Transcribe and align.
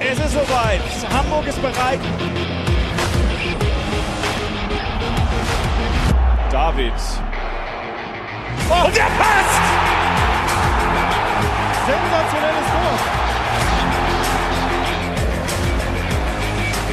Es 0.00 0.18
ist 0.18 0.32
soweit. 0.32 0.80
Hamburg 1.12 1.46
ist 1.46 1.60
bereit. 1.60 2.00
David. 6.50 6.92
Oh, 8.70 8.86
und 8.86 8.96
der 8.96 9.02
passt! 9.02 9.60
Sensationelles 11.86 12.68
Tor. 12.72 12.94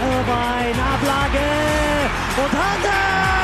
Irvine, 0.02 0.82
Ablage 0.94 1.48
und 2.38 2.52
Handel! 2.52 3.41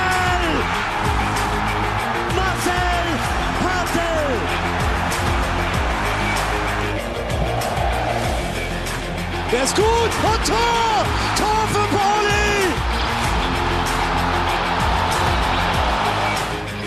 Der 9.57 9.63
ist 9.63 9.75
gut. 9.75 9.85
Und 9.85 10.45
Tor! 10.45 11.05
Tor 11.35 11.67
für 11.73 11.87
Pauli! 11.95 12.73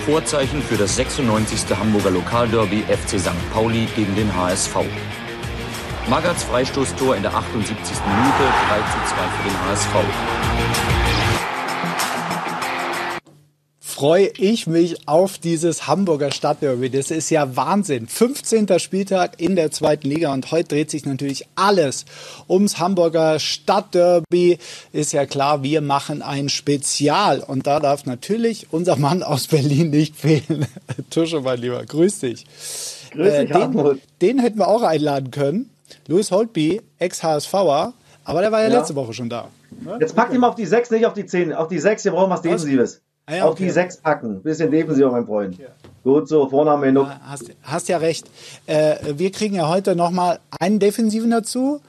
Vorzeichen 0.07 0.63
für 0.63 0.77
das 0.77 0.95
96. 0.95 1.77
Hamburger 1.77 2.13
Lokalderby 2.13 2.85
FC 2.85 3.19
St. 3.19 3.33
Pauli 3.53 3.89
gegen 3.97 4.15
den 4.15 4.33
HSV. 4.37 4.77
Magats 6.09 6.45
Freistoßtor 6.45 7.17
in 7.17 7.23
der 7.23 7.35
78. 7.35 7.75
Minute 7.75 8.45
3 8.69 8.77
zu 8.77 9.15
2 9.15 9.17
für 9.17 9.49
den 9.49 9.59
HSV. 9.67 11.10
Freue 14.01 14.31
ich 14.39 14.67
mich 14.67 15.07
auf 15.07 15.37
dieses 15.37 15.87
Hamburger 15.87 16.33
Stadtderby. 16.33 16.89
Das 16.89 17.11
ist 17.11 17.29
ja 17.29 17.55
Wahnsinn. 17.55 18.07
15. 18.07 18.79
Spieltag 18.79 19.39
in 19.39 19.57
der 19.57 19.73
zweiten 19.73 20.09
Liga 20.09 20.33
und 20.33 20.51
heute 20.53 20.69
dreht 20.69 20.91
sich 20.91 21.05
natürlich 21.05 21.47
alles 21.55 22.07
ums 22.49 22.79
Hamburger 22.79 23.39
Stadtderby. 23.39 24.57
Ist 24.95 25.13
ja 25.13 25.27
klar, 25.27 25.63
wir 25.63 25.83
machen 25.83 26.23
ein 26.23 26.49
Spezial 26.49 27.41
und 27.41 27.67
da 27.67 27.79
darf 27.79 28.07
natürlich 28.07 28.69
unser 28.71 28.97
Mann 28.97 29.23
aus 29.23 29.49
Berlin 29.49 29.91
nicht 29.91 30.17
fehlen. 30.17 30.67
Tusche, 31.11 31.43
mein 31.43 31.59
Lieber, 31.59 31.85
grüß 31.85 32.21
dich. 32.21 32.47
Grüß 33.11 33.33
dich, 33.35 33.51
äh, 33.51 33.69
den, 33.69 34.01
den 34.23 34.39
hätten 34.39 34.59
wir 34.61 34.69
auch 34.69 34.83
einladen 34.83 35.31
können. 35.31 35.69
Louis 36.07 36.31
Holtby, 36.31 36.81
Ex-HSVer, 37.01 37.93
aber 38.25 38.41
der 38.41 38.51
war 38.51 38.63
ja, 38.63 38.71
ja, 38.71 38.79
letzte 38.79 38.95
Woche 38.95 39.13
schon 39.13 39.29
da. 39.29 39.49
Jetzt 40.01 40.17
packt 40.17 40.33
ihn 40.33 40.41
mal 40.41 40.49
auf 40.49 40.55
die 40.55 40.65
6, 40.65 40.91
nicht 40.91 41.05
auf 41.05 41.13
die 41.13 41.27
10. 41.27 41.53
Auf 41.53 41.69
die 41.69 41.79
6, 41.79 42.07
wir 42.07 42.13
brauchen 42.13 42.31
was 42.31 42.41
Defensives. 42.41 43.03
Ah, 43.27 43.35
ja, 43.35 43.43
okay. 43.45 43.51
Auf 43.51 43.59
die 43.59 43.71
6 43.71 43.97
packen. 43.99 44.43
Bisschen 44.43 44.71
defensiver, 44.71 45.11
mein 45.11 45.27
Freund. 45.27 45.59
Ja. 45.59 45.69
Gut 46.03 46.29
so, 46.29 46.49
Vorname 46.49 46.87
genug. 46.87 47.07
Ja, 47.07 47.21
hast, 47.23 47.51
hast, 47.63 47.89
ja 47.89 47.99
recht. 47.99 48.27
Äh, 48.67 48.97
wir 49.17 49.31
kriegen 49.31 49.55
ja 49.55 49.69
heute 49.69 49.95
nochmal 49.95 50.41
einen 50.59 50.79
Defensiven 50.79 51.31
dazu 51.31 51.81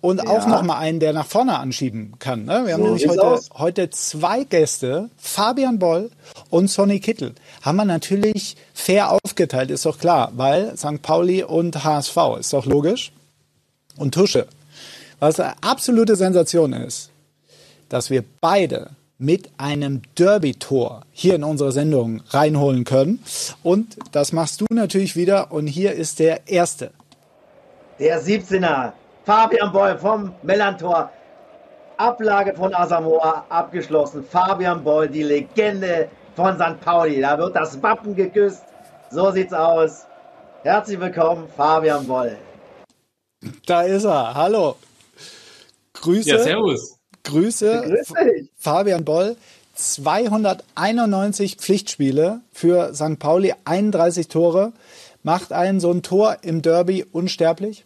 und 0.00 0.22
ja. 0.22 0.30
auch 0.30 0.46
nochmal 0.46 0.78
einen, 0.78 1.00
der 1.00 1.12
nach 1.12 1.26
vorne 1.26 1.58
anschieben 1.58 2.14
kann. 2.18 2.44
Ne? 2.44 2.62
Wir 2.64 2.74
haben 2.74 2.82
so 2.82 2.94
nämlich 2.94 3.08
heute, 3.08 3.40
heute 3.54 3.90
zwei 3.90 4.44
Gäste, 4.44 5.10
Fabian 5.16 5.78
Boll 5.78 6.10
und 6.48 6.70
Sonny 6.70 7.00
Kittel. 7.00 7.34
Haben 7.62 7.76
wir 7.76 7.84
natürlich 7.84 8.56
fair 8.72 9.10
aufgeteilt, 9.10 9.70
ist 9.70 9.84
doch 9.84 9.98
klar, 9.98 10.32
weil 10.36 10.76
St. 10.76 11.02
Pauli 11.02 11.42
und 11.42 11.82
HSV, 11.82 12.16
ist 12.38 12.52
doch 12.52 12.66
logisch. 12.66 13.12
Und 13.96 14.14
Tusche. 14.14 14.46
Was 15.18 15.40
eine 15.40 15.54
absolute 15.62 16.14
Sensation 16.14 16.72
ist, 16.72 17.10
dass 17.88 18.10
wir 18.10 18.22
beide 18.40 18.90
mit 19.18 19.50
einem 19.58 20.02
Derby-Tor 20.18 21.02
hier 21.12 21.34
in 21.34 21.44
unsere 21.44 21.72
Sendung 21.72 22.22
reinholen 22.30 22.84
können. 22.84 23.22
Und 23.62 23.96
das 24.12 24.32
machst 24.32 24.60
du 24.60 24.66
natürlich 24.70 25.16
wieder. 25.16 25.52
Und 25.52 25.66
hier 25.66 25.92
ist 25.92 26.18
der 26.18 26.48
erste. 26.48 26.90
Der 27.98 28.22
17er. 28.22 28.92
Fabian 29.24 29.72
Boll 29.72 29.98
vom 29.98 30.32
Mellantor. 30.42 31.10
Ablage 31.96 32.54
von 32.54 32.74
Asamoah 32.74 33.46
abgeschlossen. 33.48 34.22
Fabian 34.22 34.84
Boll, 34.84 35.08
die 35.08 35.22
Legende 35.22 36.10
von 36.34 36.56
St. 36.56 36.78
Pauli. 36.82 37.20
Da 37.22 37.38
wird 37.38 37.56
das 37.56 37.82
Wappen 37.82 38.14
geküsst. 38.14 38.64
So 39.10 39.30
sieht's 39.30 39.54
aus. 39.54 40.04
Herzlich 40.62 41.00
willkommen, 41.00 41.48
Fabian 41.56 42.06
Boll. 42.06 42.36
Da 43.64 43.82
ist 43.82 44.04
er. 44.04 44.34
Hallo. 44.34 44.76
Grüße. 45.94 46.28
Ja, 46.28 46.38
servus. 46.38 46.95
Grüße, 47.26 48.04
Fabian 48.56 49.04
Boll. 49.04 49.36
291 49.76 51.56
Pflichtspiele 51.56 52.40
für 52.50 52.94
St. 52.94 53.18
Pauli, 53.18 53.54
31 53.64 54.28
Tore. 54.28 54.72
Macht 55.22 55.52
einen 55.52 55.80
so 55.80 55.90
ein 55.90 56.02
Tor 56.02 56.38
im 56.42 56.62
Derby 56.62 57.04
unsterblich? 57.12 57.84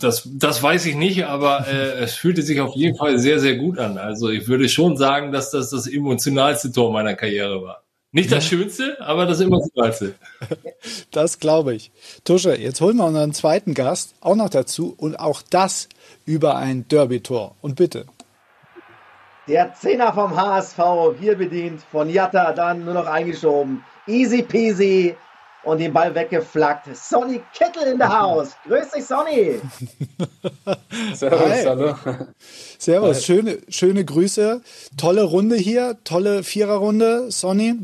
Das, 0.00 0.28
das 0.32 0.62
weiß 0.62 0.86
ich 0.86 0.96
nicht, 0.96 1.24
aber 1.26 1.68
äh, 1.68 2.00
es 2.00 2.14
fühlte 2.14 2.42
sich 2.42 2.60
auf 2.60 2.74
jeden 2.74 2.96
Fall 2.96 3.18
sehr, 3.20 3.38
sehr 3.38 3.56
gut 3.56 3.78
an. 3.78 3.96
Also 3.96 4.28
ich 4.28 4.48
würde 4.48 4.68
schon 4.68 4.96
sagen, 4.96 5.30
dass 5.30 5.52
das 5.52 5.70
das 5.70 5.86
emotionalste 5.86 6.72
Tor 6.72 6.92
meiner 6.92 7.14
Karriere 7.14 7.62
war. 7.62 7.84
Nicht 8.14 8.30
das 8.30 8.44
Schönste, 8.44 8.98
aber 9.00 9.26
das 9.26 9.40
Emotionalste. 9.40 10.14
Das 11.12 11.38
glaube 11.38 11.74
ich. 11.74 11.92
Tusche, 12.24 12.56
jetzt 12.56 12.80
holen 12.80 12.96
wir 12.96 13.04
unseren 13.06 13.32
zweiten 13.32 13.72
Gast 13.74 14.14
auch 14.20 14.34
noch 14.34 14.48
dazu 14.50 14.94
und 14.96 15.16
auch 15.16 15.42
das 15.42 15.88
über 16.26 16.56
ein 16.56 16.86
Derby-Tor. 16.88 17.54
Und 17.60 17.76
bitte. 17.76 18.06
Der 19.46 19.72
Zehner 19.74 20.12
vom 20.12 20.36
HSV, 20.36 20.78
hier 21.20 21.36
bedient, 21.36 21.82
von 21.90 22.08
Jatta 22.10 22.52
dann 22.52 22.84
nur 22.84 22.94
noch 22.94 23.06
eingeschoben. 23.06 23.84
Easy 24.06 24.42
peasy 24.42 25.14
und 25.64 25.78
den 25.78 25.92
Ball 25.92 26.14
weggeflackt. 26.14 26.94
Sonny 26.96 27.40
Kittel 27.54 27.92
in 27.92 27.98
der 27.98 28.18
Haus. 28.20 28.56
Grüß 28.66 28.90
dich, 28.90 29.04
Sonny. 29.04 29.60
Servus, 31.14 31.40
Hi. 31.40 31.64
hallo. 31.64 31.94
Servus, 32.78 33.24
schöne, 33.24 33.58
schöne 33.68 34.04
Grüße. 34.04 34.60
Tolle 34.96 35.22
Runde 35.22 35.56
hier, 35.56 35.98
tolle 36.04 36.42
Viererrunde, 36.42 37.30
Sonny. 37.30 37.74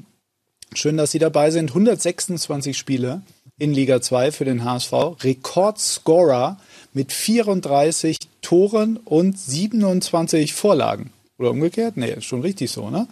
Schön, 0.74 0.96
dass 0.96 1.10
Sie 1.10 1.18
dabei 1.18 1.50
sind. 1.50 1.70
126 1.70 2.76
Spiele 2.76 3.22
in 3.58 3.72
Liga 3.72 4.00
2 4.00 4.32
für 4.32 4.44
den 4.44 4.64
HSV. 4.64 4.92
Rekordscorer 5.22 6.58
mit 6.92 7.12
34 7.12 8.18
Toren 8.42 8.96
und 8.98 9.38
27 9.38 10.54
Vorlagen. 10.54 11.12
Oder 11.38 11.50
umgekehrt? 11.50 11.96
Nee, 11.96 12.20
schon 12.20 12.42
richtig 12.42 12.70
so, 12.70 12.90
ne? 12.90 13.06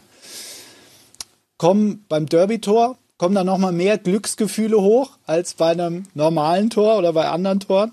Kommen 1.59 2.05
beim 2.09 2.27
Derby-Tor, 2.27 2.99
kommen 3.17 3.35
da 3.35 3.45
nochmal 3.45 3.73
mehr 3.73 3.97
Glücksgefühle 3.97 4.81
hoch 4.81 5.11
als 5.27 5.55
bei 5.55 5.71
einem 5.71 6.05
normalen 6.15 6.71
Tor 6.71 6.99
oder 6.99 7.13
bei 7.13 7.29
anderen 7.29 7.61
Toren? 7.61 7.93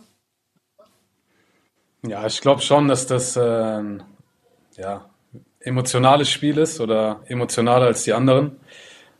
Ja, 2.05 2.25
ich 2.25 2.41
glaube 2.41 2.61
schon, 2.61 2.89
dass 2.89 3.07
das 3.07 3.37
ein 3.37 4.03
ja, 4.75 5.05
emotionales 5.61 6.29
Spiel 6.29 6.57
ist 6.57 6.81
oder 6.81 7.21
emotionaler 7.27 7.85
als 7.85 8.03
die 8.03 8.13
anderen. 8.13 8.57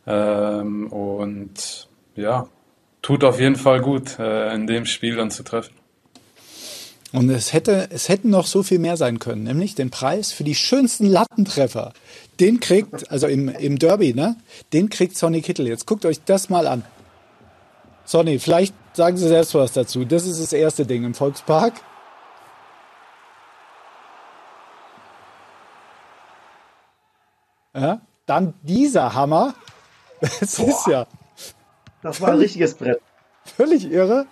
Ähm, 0.06 0.88
und 0.88 1.88
ja, 2.16 2.48
tut 3.02 3.24
auf 3.24 3.40
jeden 3.40 3.56
Fall 3.56 3.80
gut, 3.80 4.18
äh, 4.18 4.54
in 4.54 4.66
dem 4.66 4.86
Spiel 4.86 5.16
dann 5.16 5.30
zu 5.30 5.42
treffen. 5.42 5.74
Und 7.12 7.30
es 7.30 7.52
hätte, 7.52 7.88
es 7.90 8.08
hätten 8.08 8.30
noch 8.30 8.46
so 8.46 8.64
viel 8.64 8.80
mehr 8.80 8.96
sein 8.96 9.20
können, 9.20 9.44
nämlich 9.44 9.76
den 9.76 9.90
Preis 9.90 10.32
für 10.32 10.42
die 10.42 10.56
schönsten 10.56 11.06
Lattentreffer. 11.06 11.92
Den 12.40 12.58
kriegt, 12.58 13.08
also 13.08 13.28
im, 13.28 13.48
im 13.48 13.78
Derby, 13.78 14.14
ne? 14.14 14.36
Den 14.72 14.90
kriegt 14.90 15.16
Sonny 15.16 15.40
Kittel. 15.40 15.68
Jetzt 15.68 15.86
guckt 15.86 16.04
euch 16.06 16.24
das 16.24 16.48
mal 16.48 16.66
an. 16.66 16.84
Sonny, 18.04 18.40
vielleicht 18.40 18.74
sagen 18.94 19.16
Sie 19.16 19.28
selbst 19.28 19.54
was 19.54 19.72
dazu. 19.72 20.04
Das 20.04 20.26
ist 20.26 20.40
das 20.40 20.52
erste 20.52 20.86
Ding 20.86 21.04
im 21.04 21.14
Volkspark. 21.14 21.74
Ja, 27.74 28.00
dann 28.26 28.54
dieser 28.62 29.14
Hammer. 29.14 29.54
Das 30.40 30.56
Boah. 30.56 30.68
ist 30.68 30.86
ja. 30.86 31.06
Das 32.02 32.20
war 32.20 32.30
ein 32.30 32.38
richtiges 32.38 32.74
Brett. 32.74 33.00
Völlig 33.44 33.90
irre. 33.90 34.26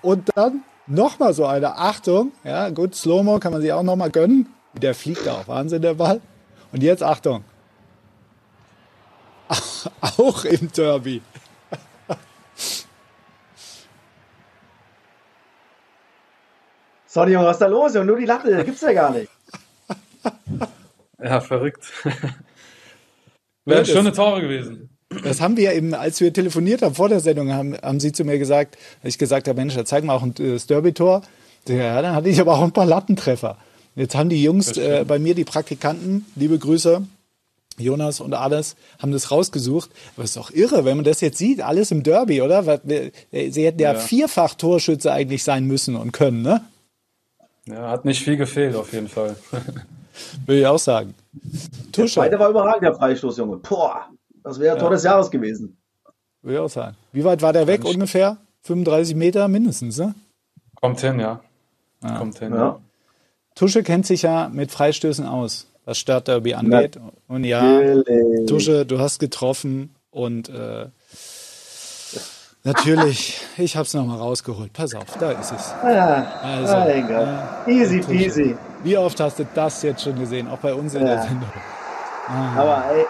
Und 0.00 0.30
dann 0.34 0.64
nochmal 0.86 1.34
so 1.34 1.46
eine 1.46 1.76
Achtung. 1.76 2.32
Ja, 2.44 2.70
gut, 2.70 2.94
Slow-Mo 2.94 3.38
kann 3.38 3.52
man 3.52 3.60
sich 3.60 3.72
auch 3.72 3.82
nochmal 3.82 4.10
gönnen. 4.10 4.52
Der 4.74 4.94
fliegt 4.94 5.28
auch. 5.28 5.46
Wahnsinn, 5.48 5.82
der 5.82 5.94
Ball. 5.94 6.20
Und 6.72 6.82
jetzt 6.82 7.02
Achtung. 7.02 7.44
Auch 10.00 10.44
im 10.46 10.72
Derby. 10.72 11.20
Sorry, 17.06 17.32
Junge, 17.32 17.44
was 17.44 17.56
ist 17.56 17.60
da 17.60 17.66
los? 17.66 17.94
Und 17.94 18.06
nur 18.06 18.16
die 18.16 18.24
Latte, 18.24 18.64
gibt's 18.64 18.80
ja 18.80 18.94
gar 18.94 19.10
nicht. 19.10 19.30
Ja, 21.22 21.42
verrückt. 21.42 21.92
Wären 23.66 23.84
schöne 23.84 24.12
Tore 24.12 24.40
gewesen. 24.40 24.88
Das 25.22 25.40
haben 25.40 25.56
wir 25.56 25.72
eben, 25.72 25.94
als 25.94 26.20
wir 26.20 26.32
telefoniert 26.32 26.82
haben 26.82 26.94
vor 26.94 27.08
der 27.08 27.20
Sendung, 27.20 27.52
haben, 27.52 27.76
haben 27.82 28.00
Sie 28.00 28.12
zu 28.12 28.24
mir 28.24 28.38
gesagt, 28.38 28.76
ich 29.02 29.18
gesagt 29.18 29.48
habe, 29.48 29.60
Mensch, 29.60 29.74
da 29.74 29.84
zeigen 29.84 30.06
wir 30.06 30.14
auch 30.14 30.22
ein 30.22 30.34
das 30.34 30.66
Derby-Tor. 30.66 31.22
Ja, 31.68 32.02
dann 32.02 32.14
hatte 32.14 32.28
ich 32.28 32.40
aber 32.40 32.54
auch 32.54 32.62
ein 32.62 32.72
paar 32.72 32.86
Lattentreffer. 32.86 33.56
Jetzt 33.94 34.14
haben 34.14 34.28
die 34.28 34.42
Jungs 34.42 34.76
äh, 34.76 35.04
bei 35.06 35.18
mir, 35.18 35.34
die 35.34 35.44
Praktikanten, 35.44 36.26
liebe 36.34 36.58
Grüße, 36.58 37.02
Jonas 37.78 38.20
und 38.20 38.34
alles 38.34 38.76
haben 38.98 39.12
das 39.12 39.30
rausgesucht. 39.30 39.90
Aber 40.16 40.24
es 40.24 40.30
ist 40.30 40.36
doch 40.36 40.50
irre, 40.50 40.84
wenn 40.84 40.96
man 40.96 41.04
das 41.04 41.20
jetzt 41.20 41.38
sieht, 41.38 41.60
alles 41.60 41.90
im 41.90 42.02
Derby, 42.02 42.42
oder? 42.42 42.80
Sie 42.82 43.64
hätten 43.64 43.80
ja, 43.80 43.92
ja. 43.92 43.98
vierfach 43.98 44.54
Torschütze 44.54 45.12
eigentlich 45.12 45.44
sein 45.44 45.66
müssen 45.66 45.96
und 45.96 46.12
können, 46.12 46.42
ne? 46.42 46.62
Ja, 47.66 47.90
hat 47.90 48.04
nicht 48.04 48.22
viel 48.22 48.36
gefehlt, 48.36 48.74
auf 48.74 48.92
jeden 48.92 49.08
Fall. 49.08 49.36
Will 50.46 50.58
ich 50.58 50.66
auch 50.66 50.78
sagen. 50.78 51.14
Tusche. 51.92 52.14
Der 52.14 52.24
zweite 52.24 52.38
war 52.38 52.50
überragend, 52.50 52.82
der 52.82 52.94
Freistoß, 52.94 53.38
Junge. 53.38 53.56
Boah, 53.58 54.06
das 54.42 54.58
wäre 54.58 54.76
ja. 54.76 54.80
Tor 54.80 54.90
des 54.90 55.04
Jahres 55.04 55.30
gewesen. 55.30 55.76
Ich 56.42 56.58
auch 56.58 56.68
sagen. 56.68 56.96
Wie 57.12 57.24
weit 57.24 57.42
war 57.42 57.52
der 57.52 57.66
weg 57.66 57.84
ungefähr? 57.84 58.38
35 58.62 59.14
Meter 59.14 59.48
mindestens, 59.48 59.98
ne? 59.98 60.14
Kommt 60.80 61.00
hin, 61.00 61.20
ja. 61.20 61.40
ja. 62.02 62.18
Kommt 62.18 62.38
hin, 62.38 62.52
ja. 62.52 62.80
Tusche 63.54 63.82
kennt 63.82 64.06
sich 64.06 64.22
ja 64.22 64.48
mit 64.48 64.72
Freistößen 64.72 65.26
aus, 65.26 65.68
was 65.84 65.98
Stadtderby 65.98 66.54
angeht. 66.54 66.98
Na, 67.00 67.12
und 67.28 67.44
ja, 67.44 67.80
Tusche, 68.46 68.86
du 68.86 68.98
hast 68.98 69.18
getroffen 69.18 69.94
und 70.10 70.48
äh, 70.48 70.86
natürlich, 72.64 73.40
ich 73.58 73.76
habe 73.76 73.86
es 73.86 73.94
nochmal 73.94 74.18
rausgeholt. 74.18 74.72
Pass 74.72 74.94
auf, 74.94 75.18
da 75.18 75.32
ist 75.32 75.52
es. 75.52 75.72
Ah, 75.82 76.40
also, 76.42 76.74
ah, 76.74 77.66
easy 77.66 78.00
peasy. 78.00 78.56
Wie 78.82 78.96
oft 78.96 79.20
hast 79.20 79.38
du 79.38 79.46
das 79.54 79.82
jetzt 79.82 80.02
schon 80.02 80.18
gesehen, 80.18 80.48
auch 80.48 80.58
bei 80.58 80.74
uns 80.74 80.94
in 80.94 81.06
ja. 81.06 81.14
der 81.14 81.22
Sendung? 81.22 81.52
Ah. 82.28 82.56
Aber 82.56 82.84
ey, 82.92 83.04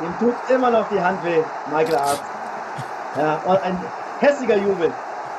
dem 0.00 0.18
tut 0.18 0.34
immer 0.48 0.70
noch 0.70 0.88
die 0.88 1.00
Hand 1.00 1.24
weh, 1.24 1.42
Michael 1.70 1.96
Arzt. 1.96 2.22
Ja, 3.16 3.40
und 3.44 3.62
ein 3.62 3.78
hässiger 4.20 4.56
Jubel. 4.56 4.92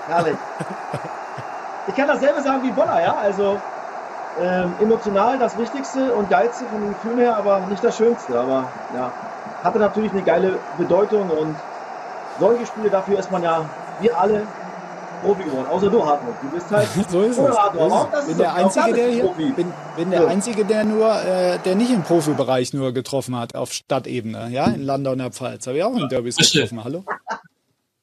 Herrlich. 0.07 0.37
Ich 1.87 1.95
kann 1.95 2.07
dasselbe 2.07 2.41
sagen 2.41 2.63
wie 2.63 2.71
Bonner, 2.71 3.01
ja. 3.01 3.15
Also 3.15 3.59
ähm, 4.41 4.73
emotional 4.81 5.37
das 5.39 5.57
Wichtigste 5.57 6.13
und 6.13 6.29
geilste 6.29 6.65
von 6.65 6.81
den 6.81 6.89
Gefühlen 6.89 7.19
her, 7.19 7.37
aber 7.37 7.59
nicht 7.69 7.83
das 7.83 7.97
Schönste. 7.97 8.39
Aber 8.39 8.69
ja, 8.95 9.11
hatte 9.63 9.79
natürlich 9.79 10.11
eine 10.11 10.23
geile 10.23 10.59
Bedeutung 10.77 11.29
und 11.29 11.55
solche 12.39 12.65
Spiele, 12.65 12.89
dafür 12.89 13.19
ist 13.19 13.31
man 13.31 13.43
ja, 13.43 13.65
wir 13.99 14.19
alle 14.19 14.47
Profi 15.25 15.43
geworden. 15.43 15.67
Außer 15.67 15.89
du, 15.89 16.05
Hartmut. 16.05 16.35
Du 16.41 16.49
bist 16.49 16.71
halt 16.71 16.87
so 17.09 17.21
ist 17.21 17.37
es. 17.37 17.57
Hartmut. 17.57 18.13
Das 18.13 18.27
bin 18.27 18.37
der 18.37 18.53
Einzige, 18.53 18.93
der 18.93 19.09
hier, 19.09 19.23
bin, 19.55 19.73
bin 19.97 20.11
der 20.11 20.21
so. 20.21 20.27
Einzige, 20.27 20.65
der 20.65 20.83
nur, 20.83 21.21
äh, 21.21 21.59
der 21.59 21.75
nicht 21.75 21.91
im 21.91 22.03
Profibereich 22.03 22.73
nur 22.73 22.93
getroffen 22.93 23.35
hat, 23.35 23.55
auf 23.55 23.73
Stadtebene, 23.73 24.49
ja, 24.51 24.67
in 24.67 24.83
Landau 24.83 25.11
und 25.11 25.17
der 25.19 25.31
Pfalz. 25.31 25.67
Habe 25.67 25.77
ich 25.77 25.83
auch 25.83 25.95
in 25.95 26.07
Derbys 26.07 26.37
getroffen. 26.37 26.83
Hallo? 26.83 27.03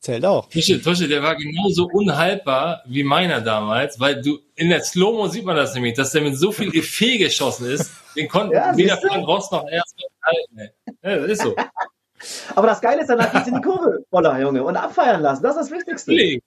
Zählt 0.00 0.24
auch. 0.24 0.48
Tosche, 0.48 0.82
Tosche, 0.82 1.06
der 1.06 1.22
war 1.22 1.36
genauso 1.36 1.88
unhaltbar 1.92 2.82
wie 2.86 3.04
meiner 3.04 3.40
damals, 3.40 4.00
weil 4.00 4.20
du, 4.20 4.40
in 4.56 4.69
der 4.69 4.82
Slow-Mo 4.82 5.28
sieht 5.28 5.44
man 5.44 5.54
das 5.54 5.74
nämlich, 5.74 5.94
dass 5.94 6.10
der 6.10 6.22
mit 6.22 6.36
so 6.36 6.50
viel 6.50 6.74
Effet 6.76 7.19
geschossen 7.19 7.70
ist, 7.70 7.92
den 8.16 8.26
konnten 8.26 8.52
ja, 8.52 8.76
weder 8.76 8.96
Frank 8.96 9.24
Ross 9.28 9.52
noch 9.52 9.64
er 9.69 9.80
halten. 10.24 10.72
Ja, 11.02 11.16
das 11.19 11.30
ist 11.30 11.42
so. 11.42 11.54
Aber 12.56 12.66
das 12.66 12.80
Geile 12.80 13.02
ist, 13.02 13.08
danach 13.08 13.32
geht's 13.32 13.46
in 13.46 13.54
die 13.54 13.60
Kurve, 13.60 14.04
Boller, 14.10 14.40
Junge, 14.40 14.64
und 14.64 14.76
abfeiern 14.76 15.22
lassen. 15.22 15.42
Das 15.44 15.56
ist 15.56 15.70
das 15.70 15.70
Wichtigste. 15.70 16.40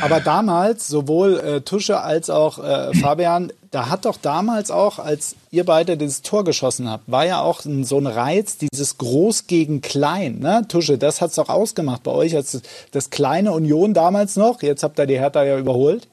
Aber 0.00 0.20
damals, 0.20 0.88
sowohl 0.88 1.38
äh, 1.40 1.60
Tusche 1.60 2.00
als 2.00 2.30
auch 2.30 2.58
äh, 2.58 2.94
Fabian, 2.94 3.52
da 3.70 3.90
hat 3.90 4.06
doch 4.06 4.16
damals 4.16 4.70
auch, 4.70 4.98
als 4.98 5.36
ihr 5.50 5.64
beide 5.64 5.98
das 5.98 6.22
Tor 6.22 6.42
geschossen 6.42 6.88
habt, 6.88 7.04
war 7.06 7.26
ja 7.26 7.42
auch 7.42 7.60
so 7.60 7.98
ein 7.98 8.06
Reiz, 8.06 8.56
dieses 8.56 8.96
Groß 8.96 9.46
gegen 9.46 9.82
Klein. 9.82 10.38
Ne? 10.38 10.64
Tusche, 10.68 10.96
das 10.96 11.20
hat's 11.20 11.34
doch 11.34 11.50
ausgemacht 11.50 12.02
bei 12.02 12.12
euch, 12.12 12.34
als 12.34 12.62
das 12.92 13.10
kleine 13.10 13.52
Union 13.52 13.92
damals 13.92 14.36
noch. 14.36 14.62
Jetzt 14.62 14.84
habt 14.84 14.98
ihr 14.98 15.06
die 15.06 15.18
Hertha 15.18 15.44
ja 15.44 15.58
überholt. 15.58 16.08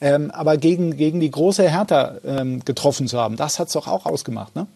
Ähm, 0.00 0.30
aber 0.30 0.56
gegen, 0.56 0.96
gegen 0.96 1.18
die 1.18 1.30
große 1.30 1.68
Hertha 1.68 2.16
ähm, 2.24 2.64
getroffen 2.64 3.08
zu 3.08 3.18
haben, 3.18 3.36
das 3.36 3.58
hat's 3.58 3.72
doch 3.72 3.88
auch 3.88 4.06
ausgemacht, 4.06 4.54
ne? 4.54 4.68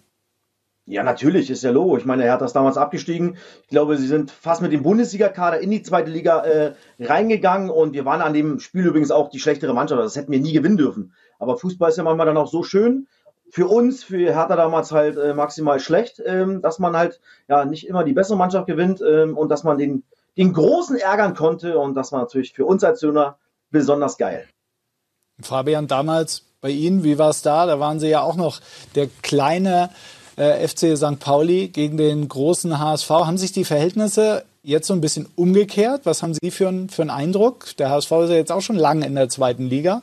Ja, 0.91 1.05
natürlich, 1.05 1.49
ist 1.51 1.63
ja 1.63 1.71
logo. 1.71 1.97
Ich 1.99 2.05
meine, 2.05 2.25
er 2.25 2.33
hat 2.33 2.41
das 2.41 2.53
damals 2.53 2.77
abgestiegen. 2.77 3.37
Ich 3.63 3.69
glaube, 3.69 3.97
sie 3.97 4.09
sind 4.09 4.33
fast 4.33 4.61
mit 4.61 4.73
dem 4.73 4.83
Bundesligakader 4.83 5.61
in 5.61 5.71
die 5.71 5.85
zweite 5.85 6.11
Liga 6.11 6.41
äh, 6.41 6.75
reingegangen 6.99 7.71
und 7.71 7.93
wir 7.93 8.05
waren 8.05 8.21
an 8.21 8.35
dem 8.35 8.59
Spiel 8.59 8.85
übrigens 8.87 9.13
auch 9.13 9.31
die 9.31 9.39
schlechtere 9.39 9.73
Mannschaft. 9.73 10.03
Das 10.03 10.17
hätten 10.17 10.33
wir 10.33 10.41
nie 10.41 10.53
gewinnen 10.53 10.77
dürfen. 10.77 11.15
Aber 11.39 11.57
Fußball 11.57 11.91
ist 11.91 11.97
ja 11.97 12.03
manchmal 12.03 12.27
dann 12.27 12.37
auch 12.37 12.51
so 12.51 12.65
schön. 12.65 13.07
Für 13.51 13.69
uns, 13.69 14.03
für 14.03 14.35
Hertha 14.35 14.57
damals 14.57 14.91
halt 14.91 15.17
äh, 15.17 15.33
maximal 15.33 15.79
schlecht, 15.79 16.21
ähm, 16.27 16.61
dass 16.61 16.81
man 16.81 16.97
halt 16.97 17.21
ja 17.47 17.65
nicht 17.65 17.87
immer 17.87 18.03
die 18.03 18.13
bessere 18.13 18.37
Mannschaft 18.37 18.67
gewinnt 18.67 19.01
ähm, 19.01 19.39
und 19.39 19.49
dass 19.49 19.63
man 19.63 19.79
den, 19.79 20.03
den 20.37 20.53
Großen 20.53 20.97
ärgern 20.97 21.37
konnte 21.37 21.79
und 21.79 21.95
das 21.95 22.11
war 22.11 22.19
natürlich 22.19 22.53
für 22.53 22.65
uns 22.65 22.83
als 22.83 22.99
Söhner 22.99 23.39
besonders 23.71 24.19
geil. 24.19 24.45
Fabian, 25.41 25.87
damals 25.87 26.47
bei 26.61 26.71
Ihnen, 26.71 27.05
wie 27.05 27.17
war 27.17 27.31
es 27.31 27.43
da? 27.43 27.67
Da 27.67 27.79
waren 27.79 28.01
Sie 28.01 28.09
ja 28.09 28.23
auch 28.23 28.37
noch 28.37 28.61
der 28.97 29.09
kleine 29.23 29.91
äh, 30.41 30.67
FC 30.67 30.97
St. 30.97 31.21
Pauli 31.21 31.69
gegen 31.69 31.99
den 31.99 32.27
großen 32.27 32.79
HSV. 32.79 33.11
Haben 33.11 33.39
sich 33.39 33.53
die 33.53 33.65
Verhältnisse 33.65 34.45
jetzt 34.63 34.87
so 34.87 34.95
ein 34.95 35.03
bisschen 35.03 35.29
umgekehrt? 35.37 36.03
Was 36.05 36.23
haben 36.23 36.35
Sie 36.35 36.51
für, 36.51 36.69
ein, 36.69 36.89
für 36.89 37.03
einen 37.03 37.11
Eindruck? 37.11 37.77
Der 37.79 37.91
HSV 37.91 38.11
ist 38.11 38.31
ja 38.31 38.37
jetzt 38.37 38.53
auch 38.53 38.63
schon 38.63 38.77
lange 38.77 39.07
in 39.07 39.15
der 39.15 39.29
zweiten 39.29 39.69
Liga. 39.69 40.03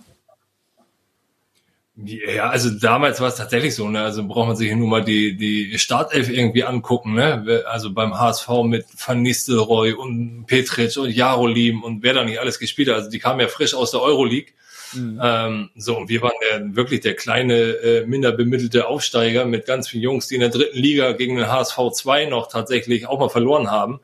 Ja, 1.96 2.52
also 2.52 2.70
damals 2.70 3.20
war 3.20 3.30
es 3.30 3.36
tatsächlich 3.36 3.74
so, 3.74 3.90
ne? 3.90 4.04
Also 4.04 4.28
braucht 4.28 4.50
man 4.50 4.56
sich 4.56 4.72
nur 4.76 4.88
mal 4.88 5.04
die, 5.04 5.36
die 5.36 5.80
Startelf 5.80 6.30
irgendwie 6.30 6.64
angucken, 6.64 7.16
ne? 7.16 7.64
Also 7.68 7.92
beim 7.92 8.20
HSV 8.20 8.48
mit 8.66 8.86
Van 8.96 9.24
Nistelrooy 9.24 9.94
und 9.94 10.46
Petric 10.46 10.96
und 10.98 11.10
Jarolim 11.10 11.82
und 11.82 12.04
wer 12.04 12.14
da 12.14 12.24
nicht 12.24 12.40
alles 12.40 12.60
gespielt 12.60 12.90
hat. 12.90 12.98
Also 12.98 13.10
die 13.10 13.18
kamen 13.18 13.40
ja 13.40 13.48
frisch 13.48 13.74
aus 13.74 13.90
der 13.90 14.02
Euroleague. 14.02 14.54
Mhm. 14.94 15.20
Ähm, 15.22 15.70
so, 15.76 15.98
und 15.98 16.10
wir 16.10 16.22
waren 16.22 16.34
der, 16.50 16.76
wirklich 16.76 17.02
der 17.02 17.16
kleine, 17.16 17.56
äh, 17.56 18.06
minder 18.06 18.32
bemittelte 18.32 18.88
Aufsteiger 18.88 19.46
mit 19.46 19.66
ganz 19.66 19.90
vielen 19.90 20.04
Jungs, 20.04 20.28
die 20.28 20.36
in 20.36 20.42
der 20.42 20.50
dritten 20.50 20.78
Liga 20.78 21.12
gegen 21.14 21.36
den 21.36 21.48
HSV 21.48 21.78
2 21.94 22.26
noch 22.26 22.48
tatsächlich 22.48 23.08
auch 23.08 23.20
mal 23.20 23.30
verloren 23.30 23.72
haben. 23.72 24.00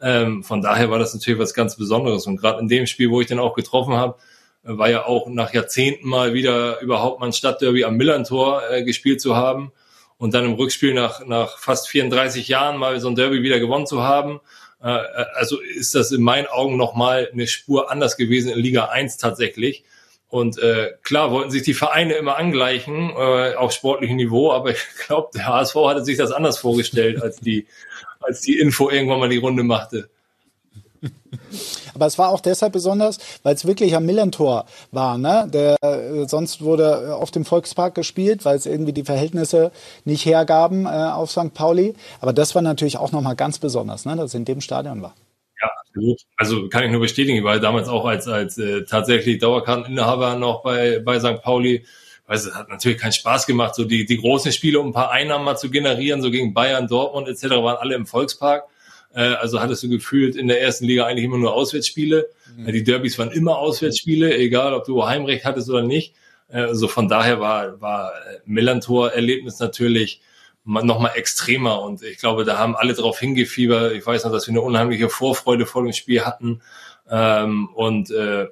Ähm, 0.00 0.44
von 0.44 0.60
daher 0.60 0.90
war 0.90 0.98
das 0.98 1.14
natürlich 1.14 1.40
was 1.40 1.54
ganz 1.54 1.76
Besonderes. 1.76 2.26
Und 2.26 2.36
gerade 2.36 2.60
in 2.60 2.68
dem 2.68 2.86
Spiel, 2.86 3.10
wo 3.10 3.20
ich 3.20 3.26
den 3.26 3.38
auch 3.38 3.54
getroffen 3.54 3.94
habe, 3.94 4.16
war 4.62 4.90
ja 4.90 5.06
auch 5.06 5.28
nach 5.28 5.54
Jahrzehnten 5.54 6.08
mal 6.08 6.34
wieder 6.34 6.80
überhaupt 6.80 7.20
mal 7.20 7.26
ein 7.26 7.32
Stadtderby 7.32 7.84
am 7.84 7.96
Millantor 7.96 8.62
äh, 8.70 8.82
gespielt 8.82 9.20
zu 9.20 9.36
haben 9.36 9.72
und 10.18 10.34
dann 10.34 10.44
im 10.44 10.54
Rückspiel 10.54 10.94
nach, 10.94 11.24
nach 11.24 11.58
fast 11.58 11.88
34 11.88 12.48
Jahren 12.48 12.76
mal 12.76 13.00
so 13.00 13.08
ein 13.08 13.14
Derby 13.14 13.42
wieder 13.42 13.60
gewonnen 13.60 13.86
zu 13.86 14.02
haben. 14.02 14.40
Äh, 14.82 14.88
äh, 14.88 15.26
also 15.34 15.60
ist 15.60 15.94
das 15.94 16.12
in 16.12 16.22
meinen 16.22 16.46
Augen 16.46 16.76
nochmal 16.76 17.28
eine 17.32 17.46
Spur 17.46 17.90
anders 17.90 18.16
gewesen 18.16 18.50
in 18.50 18.58
Liga 18.58 18.86
1 18.86 19.18
tatsächlich. 19.18 19.84
Und 20.28 20.58
äh, 20.58 20.92
klar 21.02 21.30
wollten 21.30 21.50
sich 21.50 21.62
die 21.62 21.74
Vereine 21.74 22.14
immer 22.14 22.36
angleichen 22.36 23.10
äh, 23.10 23.54
auf 23.54 23.72
sportlichem 23.72 24.16
Niveau, 24.16 24.50
aber 24.52 24.70
ich 24.70 24.80
glaube, 25.06 25.30
der 25.34 25.46
HSV 25.46 25.74
hatte 25.74 26.04
sich 26.04 26.18
das 26.18 26.32
anders 26.32 26.58
vorgestellt, 26.58 27.22
als 27.22 27.40
die, 27.40 27.66
als 28.20 28.40
die 28.40 28.58
Info 28.58 28.90
irgendwann 28.90 29.20
mal 29.20 29.28
die 29.28 29.38
Runde 29.38 29.62
machte. 29.62 30.08
Aber 31.94 32.06
es 32.06 32.18
war 32.18 32.30
auch 32.30 32.40
deshalb 32.40 32.72
besonders, 32.72 33.18
weil 33.42 33.54
es 33.54 33.66
wirklich 33.66 33.94
am 33.94 34.04
Millantor 34.04 34.66
war. 34.92 35.18
Ne? 35.18 35.48
Der, 35.52 35.76
äh, 35.82 36.26
sonst 36.26 36.62
wurde 36.62 37.14
auf 37.14 37.30
dem 37.30 37.44
Volkspark 37.44 37.94
gespielt, 37.94 38.44
weil 38.44 38.56
es 38.56 38.66
irgendwie 38.66 38.92
die 38.92 39.04
Verhältnisse 39.04 39.70
nicht 40.04 40.26
hergaben 40.26 40.86
äh, 40.86 40.88
auf 40.88 41.30
St. 41.30 41.54
Pauli. 41.54 41.94
Aber 42.20 42.32
das 42.32 42.54
war 42.54 42.62
natürlich 42.62 42.98
auch 42.98 43.12
nochmal 43.12 43.36
ganz 43.36 43.58
besonders, 43.58 44.04
ne? 44.04 44.16
dass 44.16 44.26
es 44.26 44.34
in 44.34 44.44
dem 44.44 44.60
Stadion 44.60 45.02
war. 45.02 45.14
Absolut. 45.96 46.20
Also 46.36 46.68
kann 46.68 46.84
ich 46.84 46.90
nur 46.90 47.00
bestätigen, 47.00 47.42
weil 47.44 47.60
damals 47.60 47.88
auch 47.88 48.04
als, 48.04 48.28
als 48.28 48.58
äh, 48.58 48.84
tatsächlich 48.84 49.38
Dauerkarteninhaber 49.38 50.36
noch 50.36 50.62
bei, 50.62 51.00
bei 51.00 51.18
St. 51.18 51.40
Pauli, 51.42 51.86
weil 52.26 52.36
es 52.36 52.54
hat 52.54 52.68
natürlich 52.68 52.98
keinen 52.98 53.12
Spaß 53.12 53.46
gemacht, 53.46 53.74
so 53.74 53.84
die, 53.84 54.04
die 54.04 54.18
großen 54.18 54.52
Spiele, 54.52 54.78
um 54.78 54.88
ein 54.88 54.92
paar 54.92 55.10
Einnahmen 55.10 55.44
mal 55.44 55.56
zu 55.56 55.70
generieren, 55.70 56.20
so 56.20 56.30
gegen 56.30 56.52
Bayern, 56.52 56.86
Dortmund 56.86 57.28
etc., 57.28 57.44
waren 57.50 57.76
alle 57.76 57.94
im 57.94 58.06
Volkspark. 58.06 58.64
Äh, 59.14 59.20
also 59.20 59.60
hattest 59.60 59.82
du 59.84 59.88
gefühlt 59.88 60.36
in 60.36 60.48
der 60.48 60.60
ersten 60.60 60.84
Liga 60.84 61.06
eigentlich 61.06 61.24
immer 61.24 61.38
nur 61.38 61.54
Auswärtsspiele. 61.54 62.28
Mhm. 62.56 62.72
Die 62.72 62.84
Derbys 62.84 63.18
waren 63.18 63.30
immer 63.30 63.58
Auswärtsspiele, 63.58 64.36
egal 64.36 64.74
ob 64.74 64.84
du 64.84 65.06
Heimrecht 65.06 65.46
hattest 65.46 65.70
oder 65.70 65.82
nicht. 65.82 66.14
Äh, 66.48 66.58
also 66.58 66.88
von 66.88 67.08
daher 67.08 67.40
war, 67.40 67.80
war 67.80 68.12
Millantor-Erlebnis 68.44 69.58
natürlich 69.60 70.20
nochmal 70.66 71.12
extremer. 71.14 71.80
Und 71.82 72.02
ich 72.02 72.18
glaube, 72.18 72.44
da 72.44 72.58
haben 72.58 72.76
alle 72.76 72.94
drauf 72.94 73.18
hingefiebert. 73.18 73.92
Ich 73.92 74.06
weiß 74.06 74.24
noch, 74.24 74.32
dass 74.32 74.46
wir 74.46 74.52
eine 74.52 74.60
unheimliche 74.60 75.08
Vorfreude 75.08 75.64
vor 75.64 75.82
dem 75.82 75.92
Spiel 75.92 76.24
hatten. 76.24 76.60
Ähm, 77.10 77.68
und 77.74 78.10
äh, 78.10 78.48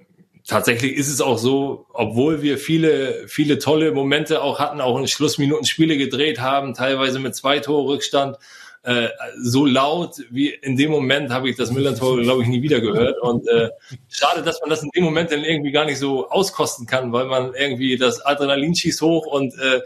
tatsächlich 0.46 0.96
ist 0.96 1.08
es 1.08 1.20
auch 1.20 1.38
so, 1.38 1.86
obwohl 1.92 2.42
wir 2.42 2.58
viele, 2.58 3.26
viele 3.26 3.58
tolle 3.58 3.92
Momente 3.92 4.42
auch 4.42 4.58
hatten, 4.58 4.80
auch 4.80 4.98
in 4.98 5.08
Schlussminuten 5.08 5.66
Spiele 5.66 5.96
gedreht 5.96 6.40
haben, 6.40 6.74
teilweise 6.74 7.18
mit 7.18 7.34
zwei 7.34 7.58
Tore 7.58 7.92
Rückstand, 7.92 8.38
äh, 8.84 9.08
so 9.42 9.64
laut 9.64 10.16
wie 10.30 10.50
in 10.50 10.76
dem 10.76 10.90
Moment 10.90 11.30
habe 11.30 11.48
ich 11.48 11.56
das 11.56 11.70
Müller-Tor, 11.70 12.20
glaube 12.20 12.42
ich, 12.42 12.48
nie 12.48 12.60
wieder 12.60 12.80
gehört. 12.80 13.18
Und 13.22 13.48
äh, 13.48 13.70
schade, 14.10 14.42
dass 14.42 14.60
man 14.60 14.68
das 14.68 14.82
in 14.82 14.90
dem 14.94 15.04
Moment 15.04 15.32
dann 15.32 15.42
irgendwie 15.42 15.72
gar 15.72 15.86
nicht 15.86 15.98
so 15.98 16.28
auskosten 16.28 16.86
kann, 16.86 17.10
weil 17.10 17.24
man 17.24 17.54
irgendwie 17.54 17.96
das 17.96 18.20
Adrenalin 18.20 18.74
schießt 18.74 19.00
hoch 19.00 19.26
und 19.26 19.58
äh, 19.58 19.80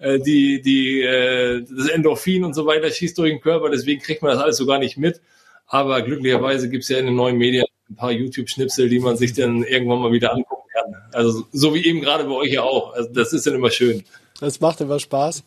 äh, 0.00 0.18
die, 0.18 0.62
die, 0.62 1.02
äh, 1.02 1.62
das 1.62 1.88
Endorphin 1.88 2.44
und 2.44 2.54
so 2.54 2.66
weiter 2.66 2.90
schießt 2.90 3.18
durch 3.18 3.30
den 3.30 3.40
Körper, 3.40 3.70
deswegen 3.70 4.00
kriegt 4.00 4.22
man 4.22 4.32
das 4.32 4.42
alles 4.42 4.56
so 4.56 4.66
gar 4.66 4.78
nicht 4.78 4.96
mit. 4.96 5.20
Aber 5.66 6.02
glücklicherweise 6.02 6.68
gibt's 6.68 6.88
ja 6.88 6.98
in 6.98 7.06
den 7.06 7.14
neuen 7.14 7.38
Medien 7.38 7.64
ein 7.88 7.96
paar 7.96 8.10
YouTube-Schnipsel, 8.10 8.88
die 8.88 8.98
man 8.98 9.16
sich 9.16 9.34
dann 9.34 9.62
irgendwann 9.62 10.00
mal 10.00 10.12
wieder 10.12 10.32
angucken 10.32 10.68
kann. 10.72 10.94
Also 11.12 11.44
so 11.52 11.74
wie 11.74 11.84
eben 11.86 12.00
gerade 12.00 12.24
bei 12.24 12.32
euch 12.32 12.52
ja 12.52 12.62
auch. 12.62 12.94
Also 12.94 13.10
das 13.12 13.32
ist 13.32 13.46
dann 13.46 13.54
immer 13.54 13.70
schön. 13.70 14.04
Das 14.40 14.60
macht 14.60 14.80
immer 14.80 14.98
Spaß. 14.98 15.42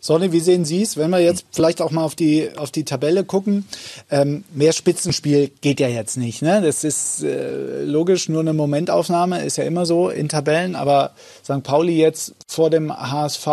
Sonny, 0.00 0.30
wie 0.30 0.40
sehen 0.40 0.64
Sie 0.64 0.82
es, 0.82 0.96
wenn 0.96 1.10
wir 1.10 1.20
jetzt 1.20 1.46
vielleicht 1.50 1.80
auch 1.80 1.90
mal 1.90 2.04
auf 2.04 2.14
die, 2.14 2.50
auf 2.56 2.70
die 2.70 2.84
Tabelle 2.84 3.24
gucken? 3.24 3.66
Ähm, 4.10 4.44
mehr 4.52 4.72
Spitzenspiel 4.72 5.50
geht 5.62 5.80
ja 5.80 5.88
jetzt 5.88 6.16
nicht. 6.16 6.42
Ne? 6.42 6.60
Das 6.62 6.84
ist 6.84 7.22
äh, 7.22 7.82
logisch, 7.84 8.28
nur 8.28 8.40
eine 8.40 8.52
Momentaufnahme, 8.52 9.42
ist 9.44 9.56
ja 9.56 9.64
immer 9.64 9.86
so 9.86 10.10
in 10.10 10.28
Tabellen. 10.28 10.76
Aber 10.76 11.12
St. 11.42 11.62
Pauli 11.62 11.96
jetzt 11.96 12.34
vor 12.46 12.70
dem 12.70 12.92
HSV. 12.92 13.48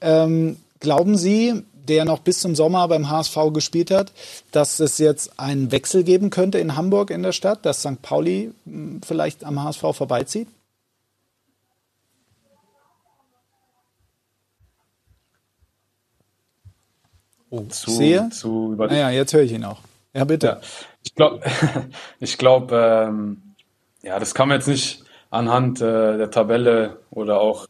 Ähm, 0.00 0.56
glauben 0.80 1.16
Sie, 1.16 1.62
der 1.86 2.04
noch 2.04 2.18
bis 2.18 2.40
zum 2.40 2.54
Sommer 2.54 2.88
beim 2.88 3.08
HSV 3.08 3.36
gespielt 3.52 3.90
hat, 3.90 4.12
dass 4.50 4.80
es 4.80 4.98
jetzt 4.98 5.38
einen 5.38 5.70
Wechsel 5.72 6.04
geben 6.04 6.30
könnte 6.30 6.58
in 6.58 6.74
Hamburg 6.74 7.10
in 7.10 7.22
der 7.22 7.32
Stadt, 7.32 7.64
dass 7.64 7.80
St. 7.80 8.02
Pauli 8.02 8.50
hm, 8.64 9.00
vielleicht 9.06 9.44
am 9.44 9.62
HSV 9.62 9.82
vorbeizieht? 9.92 10.48
Oh, 17.50 17.60
zu, 17.62 17.90
sehe. 17.90 18.28
Zu 18.30 18.74
naja, 18.76 19.10
jetzt 19.10 19.32
höre 19.32 19.42
ich 19.42 19.52
ihn 19.52 19.64
auch. 19.64 19.78
Ja, 20.14 20.24
bitte. 20.24 20.46
Ja, 20.46 20.60
ich 21.04 21.14
glaube, 21.14 21.40
ich 22.20 22.38
glaub, 22.38 22.72
ähm, 22.72 23.42
ja, 24.02 24.18
das 24.18 24.34
kann 24.34 24.48
man 24.48 24.58
jetzt 24.58 24.68
nicht 24.68 25.04
anhand 25.30 25.80
äh, 25.80 26.16
der 26.16 26.30
Tabelle 26.30 26.98
oder 27.10 27.40
auch 27.40 27.66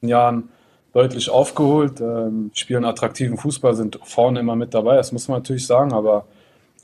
Jahren 0.00 0.50
deutlich 0.92 1.30
aufgeholt, 1.30 2.00
ähm, 2.00 2.50
spielen 2.54 2.84
attraktiven 2.84 3.36
Fußball, 3.36 3.74
sind 3.74 3.98
vorne 4.02 4.40
immer 4.40 4.56
mit 4.56 4.74
dabei, 4.74 4.96
das 4.96 5.12
muss 5.12 5.28
man 5.28 5.38
natürlich 5.38 5.66
sagen, 5.66 5.92
aber 5.92 6.26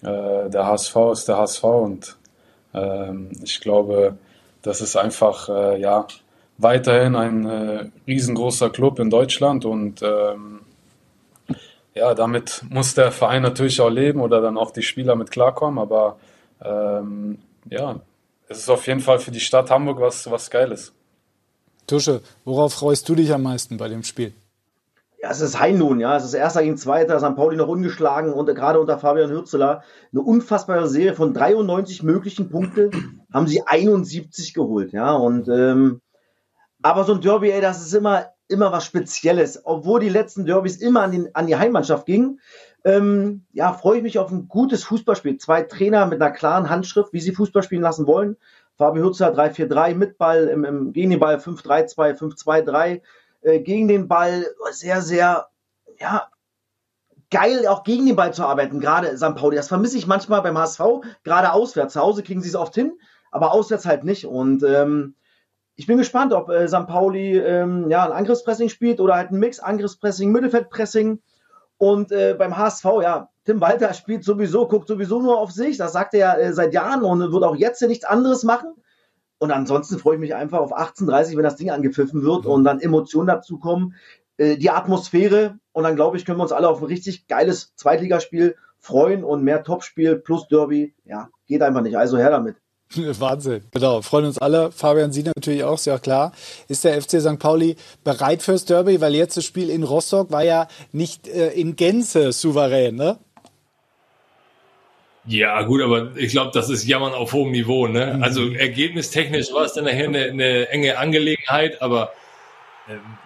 äh, 0.02 0.50
der 0.50 0.66
HSV 0.66 0.96
ist 1.12 1.28
der 1.28 1.38
HSV 1.38 1.64
und 1.64 2.16
ähm, 2.74 3.30
ich 3.42 3.60
glaube, 3.60 4.18
das 4.62 4.80
ist 4.80 4.96
einfach 4.96 5.48
äh, 5.48 5.80
ja, 5.80 6.06
weiterhin 6.58 7.16
ein 7.16 7.46
äh, 7.46 7.86
riesengroßer 8.06 8.70
Club 8.70 8.98
in 8.98 9.10
Deutschland 9.10 9.64
und 9.64 10.02
ähm, 10.02 10.60
ja, 11.94 12.14
damit 12.14 12.62
muss 12.70 12.94
der 12.94 13.12
Verein 13.12 13.42
natürlich 13.42 13.80
auch 13.80 13.90
leben 13.90 14.20
oder 14.20 14.40
dann 14.40 14.58
auch 14.58 14.70
die 14.70 14.82
Spieler 14.82 15.14
mit 15.16 15.30
klarkommen, 15.30 15.78
aber 15.78 16.16
ähm, 16.62 17.38
ja, 17.70 18.00
es 18.48 18.58
ist 18.58 18.70
auf 18.70 18.86
jeden 18.86 19.00
Fall 19.00 19.18
für 19.18 19.30
die 19.30 19.40
Stadt 19.40 19.70
Hamburg 19.70 20.00
was, 20.00 20.30
was 20.30 20.50
Geiles. 20.50 20.92
Tusche, 21.86 22.22
worauf 22.44 22.74
freust 22.74 23.08
du 23.08 23.14
dich 23.14 23.32
am 23.32 23.42
meisten 23.42 23.76
bei 23.76 23.88
dem 23.88 24.02
Spiel? 24.02 24.32
Ja, 25.20 25.30
es 25.30 25.40
ist 25.40 25.58
Hein 25.58 25.78
nun, 25.78 26.00
ja. 26.00 26.16
Es 26.16 26.24
ist 26.24 26.34
erster 26.34 26.62
gegen 26.62 26.76
zweiter, 26.76 27.18
St. 27.18 27.34
Pauli 27.34 27.56
noch 27.56 27.68
ungeschlagen 27.68 28.32
und 28.32 28.46
gerade 28.54 28.78
unter 28.78 28.98
Fabian 28.98 29.30
Hürzeler 29.30 29.82
eine 30.12 30.20
unfassbare 30.20 30.86
Serie 30.86 31.14
von 31.14 31.32
93 31.32 32.02
möglichen 32.02 32.50
Punkten 32.50 33.22
haben 33.32 33.46
sie 33.46 33.62
71 33.66 34.52
geholt, 34.52 34.92
ja. 34.92 35.14
Und 35.14 35.48
ähm, 35.48 36.00
aber 36.84 37.04
so 37.04 37.14
ein 37.14 37.20
Derby, 37.20 37.50
ey, 37.50 37.60
das 37.60 37.80
ist 37.80 37.94
immer 37.94 38.34
immer 38.48 38.72
was 38.72 38.84
Spezielles, 38.84 39.60
obwohl 39.64 40.00
die 40.00 40.08
letzten 40.08 40.44
Derbys 40.44 40.76
immer 40.76 41.02
an, 41.02 41.12
den, 41.12 41.34
an 41.34 41.46
die 41.46 41.56
Heimmannschaft 41.56 42.06
gingen. 42.06 42.40
Ähm, 42.84 43.44
ja, 43.52 43.72
freue 43.72 43.98
ich 43.98 44.02
mich 44.02 44.18
auf 44.18 44.30
ein 44.30 44.48
gutes 44.48 44.84
Fußballspiel. 44.84 45.38
Zwei 45.38 45.62
Trainer 45.62 46.06
mit 46.06 46.20
einer 46.20 46.30
klaren 46.30 46.68
Handschrift, 46.68 47.12
wie 47.12 47.20
sie 47.20 47.34
Fußball 47.34 47.62
spielen 47.62 47.82
lassen 47.82 48.06
wollen. 48.06 48.36
Fabio 48.76 49.04
Hützer 49.04 49.32
3-4-3 49.32 49.94
mit 49.94 50.18
Ball, 50.18 50.48
im, 50.48 50.64
im, 50.64 50.92
gegen 50.92 51.10
den 51.10 51.20
Ball 51.20 51.36
5-3-2, 51.36 52.18
5-2-3, 52.18 53.00
äh, 53.42 53.60
gegen 53.60 53.88
den 53.88 54.08
Ball 54.08 54.46
sehr, 54.72 55.00
sehr, 55.00 55.48
ja, 55.98 56.28
geil 57.30 57.66
auch 57.66 57.84
gegen 57.84 58.06
den 58.06 58.16
Ball 58.16 58.34
zu 58.34 58.44
arbeiten, 58.44 58.80
gerade 58.80 59.16
St. 59.16 59.36
Pauli. 59.36 59.56
Das 59.56 59.68
vermisse 59.68 59.96
ich 59.96 60.06
manchmal 60.06 60.42
beim 60.42 60.58
HSV, 60.58 60.80
gerade 61.22 61.52
auswärts. 61.52 61.94
Zu 61.94 62.00
Hause 62.00 62.22
kriegen 62.22 62.42
sie 62.42 62.48
es 62.48 62.56
oft 62.56 62.74
hin, 62.74 62.98
aber 63.30 63.52
auswärts 63.52 63.86
halt 63.86 64.04
nicht. 64.04 64.26
Und 64.26 64.62
ähm, 64.64 65.14
ich 65.76 65.86
bin 65.86 65.98
gespannt, 65.98 66.32
ob 66.32 66.50
äh, 66.50 66.68
St. 66.68 66.86
Pauli 66.86 67.38
ähm, 67.38 67.90
ja, 67.90 68.04
ein 68.04 68.12
Angriffspressing 68.12 68.68
spielt 68.68 69.00
oder 69.00 69.16
halt 69.16 69.30
ein 69.30 69.38
Mix, 69.38 69.58
Angriffspressing, 69.58 70.30
Mittelfeldpressing. 70.30 71.20
Und 71.78 72.12
äh, 72.12 72.34
beim 72.38 72.56
HSV, 72.56 72.84
ja, 73.02 73.30
Tim 73.44 73.60
Walter 73.60 73.92
spielt 73.92 74.24
sowieso, 74.24 74.68
guckt 74.68 74.88
sowieso 74.88 75.20
nur 75.20 75.38
auf 75.38 75.50
sich. 75.50 75.76
Das 75.76 75.92
sagt 75.92 76.14
er 76.14 76.40
äh, 76.40 76.52
seit 76.52 76.72
Jahren 76.72 77.02
und 77.02 77.32
wird 77.32 77.44
auch 77.44 77.56
jetzt 77.56 77.82
nichts 77.82 78.04
anderes 78.04 78.44
machen. 78.44 78.74
Und 79.38 79.50
ansonsten 79.50 79.98
freue 79.98 80.14
ich 80.14 80.20
mich 80.20 80.34
einfach 80.34 80.60
auf 80.60 80.74
18.30 80.74 81.36
wenn 81.36 81.42
das 81.42 81.56
Ding 81.56 81.70
angepfiffen 81.70 82.22
wird 82.22 82.44
mhm. 82.44 82.50
und 82.50 82.64
dann 82.64 82.80
Emotionen 82.80 83.26
dazu 83.26 83.58
kommen. 83.58 83.94
Äh, 84.36 84.56
die 84.56 84.70
Atmosphäre. 84.70 85.58
Und 85.72 85.82
dann 85.82 85.96
glaube 85.96 86.16
ich, 86.16 86.24
können 86.24 86.38
wir 86.38 86.44
uns 86.44 86.52
alle 86.52 86.68
auf 86.68 86.80
ein 86.80 86.86
richtig 86.86 87.26
geiles 87.26 87.74
Zweitligaspiel 87.74 88.56
freuen 88.78 89.24
und 89.24 89.42
mehr 89.42 89.64
Topspiel 89.64 90.16
plus 90.16 90.46
Derby. 90.46 90.94
Ja, 91.04 91.30
geht 91.46 91.62
einfach 91.62 91.82
nicht. 91.82 91.98
Also 91.98 92.16
her 92.16 92.30
damit. 92.30 92.56
Wahnsinn, 93.20 93.62
genau. 93.72 94.02
Freuen 94.02 94.26
uns 94.26 94.38
alle. 94.38 94.72
Fabian, 94.72 95.12
Sie 95.12 95.22
natürlich 95.22 95.64
auch, 95.64 95.78
sehr 95.78 95.98
klar. 95.98 96.32
Ist 96.68 96.84
der 96.84 97.00
FC 97.00 97.20
St. 97.20 97.38
Pauli 97.38 97.76
bereit 98.02 98.42
fürs 98.42 98.64
Derby? 98.64 99.00
Weil 99.00 99.14
jetzt 99.14 99.36
das 99.36 99.44
Spiel 99.44 99.70
in 99.70 99.82
Rostock 99.82 100.30
war 100.30 100.44
ja 100.44 100.68
nicht 100.92 101.28
äh, 101.28 101.50
in 101.50 101.76
Gänze 101.76 102.32
souverän, 102.32 102.96
ne? 102.96 103.18
Ja, 105.26 105.62
gut, 105.62 105.80
aber 105.80 106.16
ich 106.16 106.32
glaube, 106.32 106.50
das 106.52 106.68
ist 106.68 106.86
Jammern 106.86 107.14
auf 107.14 107.32
hohem 107.32 107.50
Niveau. 107.50 107.86
Ne? 107.86 108.14
Mhm. 108.16 108.22
Also 108.22 108.50
ergebnistechnisch 108.52 109.52
war 109.54 109.64
es 109.64 109.72
dann 109.72 109.84
nachher 109.84 110.08
eine, 110.08 110.24
eine 110.24 110.68
enge 110.68 110.98
Angelegenheit, 110.98 111.80
aber 111.80 112.12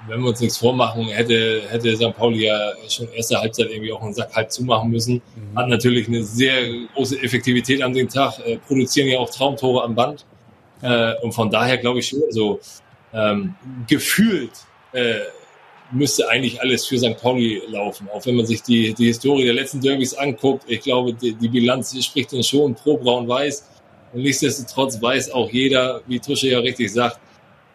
wenn 0.06 0.20
wir 0.20 0.28
uns 0.28 0.40
nichts 0.40 0.58
vormachen, 0.58 1.08
hätte, 1.08 1.62
hätte 1.68 1.96
St. 1.96 2.16
Pauli 2.16 2.46
ja 2.46 2.72
schon 2.88 3.08
erste 3.08 3.40
Halbzeit 3.40 3.70
irgendwie 3.70 3.92
auch 3.92 4.02
einen 4.02 4.14
Sack 4.14 4.34
halb 4.34 4.52
zumachen 4.52 4.90
müssen. 4.90 5.14
Mhm. 5.14 5.58
Hat 5.58 5.68
natürlich 5.68 6.06
eine 6.06 6.22
sehr 6.22 6.68
große 6.94 7.20
Effektivität 7.20 7.82
an 7.82 7.92
dem 7.92 8.08
Tag, 8.08 8.38
äh, 8.46 8.58
produzieren 8.58 9.08
ja 9.08 9.18
auch 9.18 9.30
Traumtore 9.30 9.82
am 9.82 9.94
Band. 9.94 10.24
Äh, 10.82 11.14
und 11.22 11.32
von 11.32 11.50
daher 11.50 11.76
glaube 11.78 11.98
ich 11.98 12.08
schon 12.08 12.22
so 12.30 12.60
ähm, 13.12 13.54
gefühlt 13.88 14.52
äh, 14.92 15.20
müsste 15.90 16.28
eigentlich 16.28 16.60
alles 16.60 16.86
für 16.86 16.98
St. 16.98 17.16
Pauli 17.20 17.62
laufen. 17.66 18.08
Auch 18.12 18.24
wenn 18.26 18.36
man 18.36 18.46
sich 18.46 18.62
die, 18.62 18.94
die 18.94 19.06
Historie 19.06 19.44
der 19.44 19.54
letzten 19.54 19.80
Derbys 19.80 20.14
anguckt, 20.14 20.64
ich 20.68 20.80
glaube, 20.80 21.14
die, 21.14 21.34
die 21.34 21.48
Bilanz 21.48 22.00
spricht 22.04 22.32
dann 22.32 22.44
schon 22.44 22.74
pro 22.74 22.96
Braun-Weiß. 22.96 23.66
Und 24.12 24.22
nichtsdestotrotz 24.22 25.00
weiß 25.00 25.30
auch 25.32 25.50
jeder, 25.50 26.02
wie 26.06 26.20
Tusche 26.20 26.48
ja 26.48 26.60
richtig 26.60 26.92
sagt, 26.92 27.18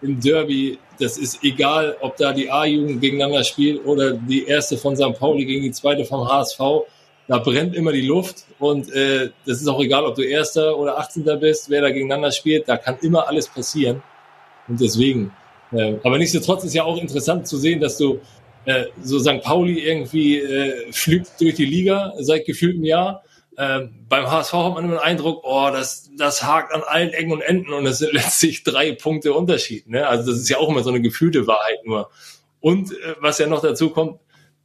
im 0.03 0.19
Derby, 0.19 0.77
das 0.99 1.17
ist 1.17 1.43
egal, 1.43 1.95
ob 2.01 2.17
da 2.17 2.33
die 2.33 2.49
A-Jugend 2.49 3.01
gegeneinander 3.01 3.43
spielt 3.43 3.85
oder 3.85 4.13
die 4.13 4.45
erste 4.45 4.77
von 4.77 4.95
St. 4.95 5.17
Pauli 5.17 5.45
gegen 5.45 5.63
die 5.63 5.71
zweite 5.71 6.05
vom 6.05 6.27
HSV. 6.27 6.59
Da 7.27 7.37
brennt 7.39 7.73
immer 7.73 7.93
die 7.93 8.05
Luft 8.05 8.43
und 8.59 8.91
äh, 8.93 9.29
das 9.45 9.61
ist 9.61 9.67
auch 9.67 9.79
egal, 9.79 10.03
ob 10.03 10.15
du 10.15 10.23
Erster 10.23 10.77
oder 10.77 10.99
18. 10.99 11.23
bist, 11.39 11.69
wer 11.69 11.81
da 11.81 11.89
gegeneinander 11.89 12.31
spielt, 12.31 12.67
da 12.67 12.75
kann 12.75 12.97
immer 13.01 13.27
alles 13.27 13.47
passieren. 13.47 14.03
Und 14.67 14.81
deswegen, 14.81 15.31
äh, 15.71 15.95
aber 16.03 16.17
nichtsdestotrotz 16.17 16.65
ist 16.65 16.73
ja 16.73 16.83
auch 16.83 16.97
interessant 16.97 17.47
zu 17.47 17.57
sehen, 17.57 17.79
dass 17.79 17.97
du 17.97 18.19
äh, 18.65 18.85
so 19.01 19.19
St. 19.19 19.41
Pauli 19.41 19.79
irgendwie 19.79 20.39
äh, 20.39 20.91
flügt 20.91 21.39
durch 21.39 21.55
die 21.55 21.65
Liga 21.65 22.13
seit 22.19 22.45
gefühltem 22.45 22.83
Jahr 22.83 23.23
ähm, 23.57 24.05
beim 24.09 24.29
HSV 24.29 24.53
hat 24.53 24.73
man 24.73 24.85
immer 24.85 24.95
den 24.95 25.03
Eindruck, 25.03 25.41
oh, 25.43 25.69
das, 25.71 26.09
das 26.17 26.43
hakt 26.43 26.73
an 26.73 26.81
allen 26.83 27.09
Ecken 27.09 27.31
und 27.31 27.41
Enden 27.41 27.73
und 27.73 27.85
es 27.85 27.99
sind 27.99 28.13
letztlich 28.13 28.63
drei 28.63 28.93
Punkte 28.93 29.33
Unterschied. 29.33 29.87
Ne? 29.87 30.07
Also 30.07 30.31
das 30.31 30.39
ist 30.39 30.49
ja 30.49 30.57
auch 30.57 30.69
immer 30.69 30.83
so 30.83 30.89
eine 30.89 31.01
gefühlte 31.01 31.47
Wahrheit 31.47 31.85
nur. 31.85 32.09
Und 32.59 32.91
äh, 32.91 33.15
was 33.19 33.39
ja 33.39 33.47
noch 33.47 33.61
dazu 33.61 33.89
kommt, 33.89 34.19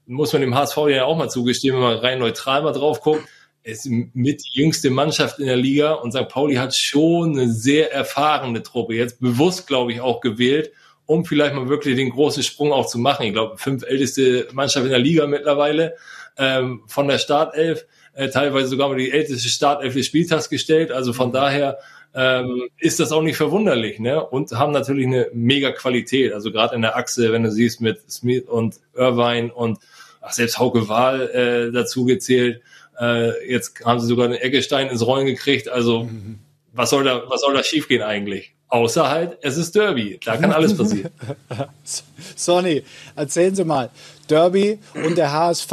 muss 0.06 0.32
man 0.32 0.42
dem 0.42 0.54
HSV 0.54 0.76
ja 0.88 1.04
auch 1.04 1.16
mal 1.16 1.28
zugestehen, 1.28 1.74
wenn 1.74 1.82
man 1.82 1.98
rein 1.98 2.18
neutral 2.18 2.62
mal 2.62 2.72
drauf 2.72 3.00
guckt, 3.00 3.28
ist 3.62 3.86
mit 3.86 4.42
die 4.42 4.60
jüngste 4.60 4.90
Mannschaft 4.90 5.38
in 5.38 5.46
der 5.46 5.56
Liga 5.56 5.92
und 5.92 6.12
St. 6.12 6.28
Pauli 6.28 6.54
hat 6.54 6.74
schon 6.74 7.32
eine 7.32 7.52
sehr 7.52 7.92
erfahrene 7.92 8.62
Truppe, 8.62 8.94
jetzt 8.94 9.20
bewusst, 9.20 9.66
glaube 9.66 9.92
ich, 9.92 10.00
auch 10.00 10.20
gewählt, 10.20 10.72
um 11.04 11.24
vielleicht 11.26 11.54
mal 11.54 11.68
wirklich 11.68 11.96
den 11.96 12.10
großen 12.10 12.42
Sprung 12.42 12.72
auch 12.72 12.86
zu 12.86 12.98
machen. 12.98 13.26
Ich 13.26 13.32
glaube, 13.32 13.58
fünf 13.58 13.82
älteste 13.82 14.48
Mannschaft 14.52 14.86
in 14.86 14.90
der 14.90 14.98
Liga 14.98 15.26
mittlerweile 15.26 15.96
ähm, 16.38 16.82
von 16.86 17.08
der 17.08 17.18
Startelf 17.18 17.84
äh, 18.18 18.30
teilweise 18.30 18.66
sogar 18.66 18.88
mal 18.88 18.98
die 18.98 19.12
älteste 19.12 19.48
Startelf 19.48 19.94
des 19.94 20.06
Spieltags 20.06 20.50
gestellt. 20.50 20.90
Also 20.90 21.12
von 21.12 21.30
daher 21.32 21.78
ähm, 22.14 22.68
ist 22.78 22.98
das 22.98 23.12
auch 23.12 23.22
nicht 23.22 23.36
verwunderlich, 23.36 24.00
ne? 24.00 24.24
Und 24.24 24.50
haben 24.50 24.72
natürlich 24.72 25.06
eine 25.06 25.28
mega 25.32 25.70
Qualität. 25.70 26.32
Also 26.32 26.50
gerade 26.50 26.74
in 26.74 26.82
der 26.82 26.96
Achse, 26.96 27.32
wenn 27.32 27.44
du 27.44 27.52
siehst 27.52 27.80
mit 27.80 28.10
Smith 28.10 28.48
und 28.48 28.80
Irvine 28.94 29.54
und 29.54 29.78
ach, 30.20 30.32
selbst 30.32 30.58
Hauke 30.58 30.88
Wahl 30.88 31.30
äh, 31.30 31.72
dazu 31.72 32.06
gezählt. 32.06 32.60
Äh, 32.98 33.48
jetzt 33.48 33.84
haben 33.84 34.00
sie 34.00 34.08
sogar 34.08 34.24
einen 34.24 34.34
Eggestein 34.34 34.88
ins 34.88 35.06
Rollen 35.06 35.26
gekriegt. 35.26 35.68
Also 35.68 36.04
mhm. 36.04 36.40
was 36.72 36.90
soll 36.90 37.04
da, 37.04 37.22
was 37.28 37.42
soll 37.42 37.54
da 37.54 37.62
schiefgehen 37.62 38.02
eigentlich? 38.02 38.52
Außer 38.70 39.08
halt, 39.08 39.38
es 39.40 39.56
ist 39.56 39.74
Derby. 39.74 40.20
Da 40.22 40.36
kann 40.36 40.52
alles 40.52 40.76
passieren. 40.76 41.10
Sonny, 42.36 42.82
erzählen 43.16 43.54
Sie 43.54 43.64
mal. 43.64 43.88
Derby 44.28 44.78
und 45.06 45.16
der 45.16 45.32
HSV 45.32 45.70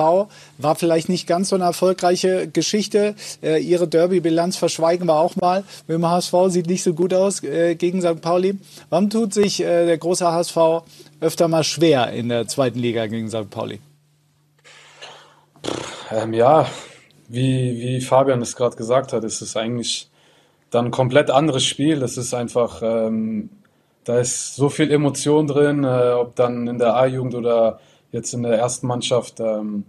war 0.57 0.75
vielleicht 0.77 1.09
nicht 1.09 1.27
ganz 1.27 1.49
so 1.49 1.55
eine 1.55 1.65
erfolgreiche 1.65 2.47
Geschichte. 2.47 3.15
Äh, 3.43 3.61
ihre 3.61 3.89
Derby-Bilanz 3.89 4.55
verschweigen 4.55 5.07
wir 5.07 5.19
auch 5.19 5.35
mal. 5.35 5.65
Mit 5.87 5.95
dem 5.95 6.07
HSV 6.07 6.33
sieht 6.47 6.67
nicht 6.67 6.83
so 6.83 6.93
gut 6.93 7.13
aus 7.13 7.43
äh, 7.43 7.75
gegen 7.75 8.01
St. 8.01 8.21
Pauli. 8.21 8.57
Warum 8.89 9.09
tut 9.09 9.33
sich 9.33 9.61
äh, 9.61 9.85
der 9.85 9.97
große 9.97 10.25
HSV 10.25 10.57
öfter 11.19 11.49
mal 11.49 11.65
schwer 11.65 12.13
in 12.13 12.29
der 12.29 12.47
zweiten 12.47 12.79
Liga 12.79 13.07
gegen 13.07 13.29
St. 13.29 13.49
Pauli? 13.49 13.81
Ähm, 16.11 16.33
ja, 16.33 16.65
wie, 17.27 17.77
wie 17.77 17.99
Fabian 17.99 18.41
es 18.41 18.55
gerade 18.55 18.77
gesagt 18.77 19.11
hat, 19.11 19.25
ist 19.25 19.41
es 19.41 19.57
eigentlich 19.57 20.09
dann 20.71 20.91
komplett 20.91 21.29
anderes 21.31 21.63
Spiel. 21.65 21.99
Das 21.99 22.17
ist 22.17 22.33
einfach 22.33 22.81
ähm, 22.83 23.49
da 24.05 24.19
ist 24.19 24.55
so 24.55 24.69
viel 24.69 24.91
Emotion 24.91 25.47
drin, 25.47 25.83
äh, 25.83 26.13
ob 26.13 26.35
dann 26.35 26.67
in 26.67 26.77
der 26.77 26.95
A-Jugend 26.95 27.35
oder 27.35 27.79
jetzt 28.11 28.33
in 28.33 28.43
der 28.43 28.53
ersten 28.53 28.87
Mannschaft. 28.87 29.39
Ähm, 29.39 29.85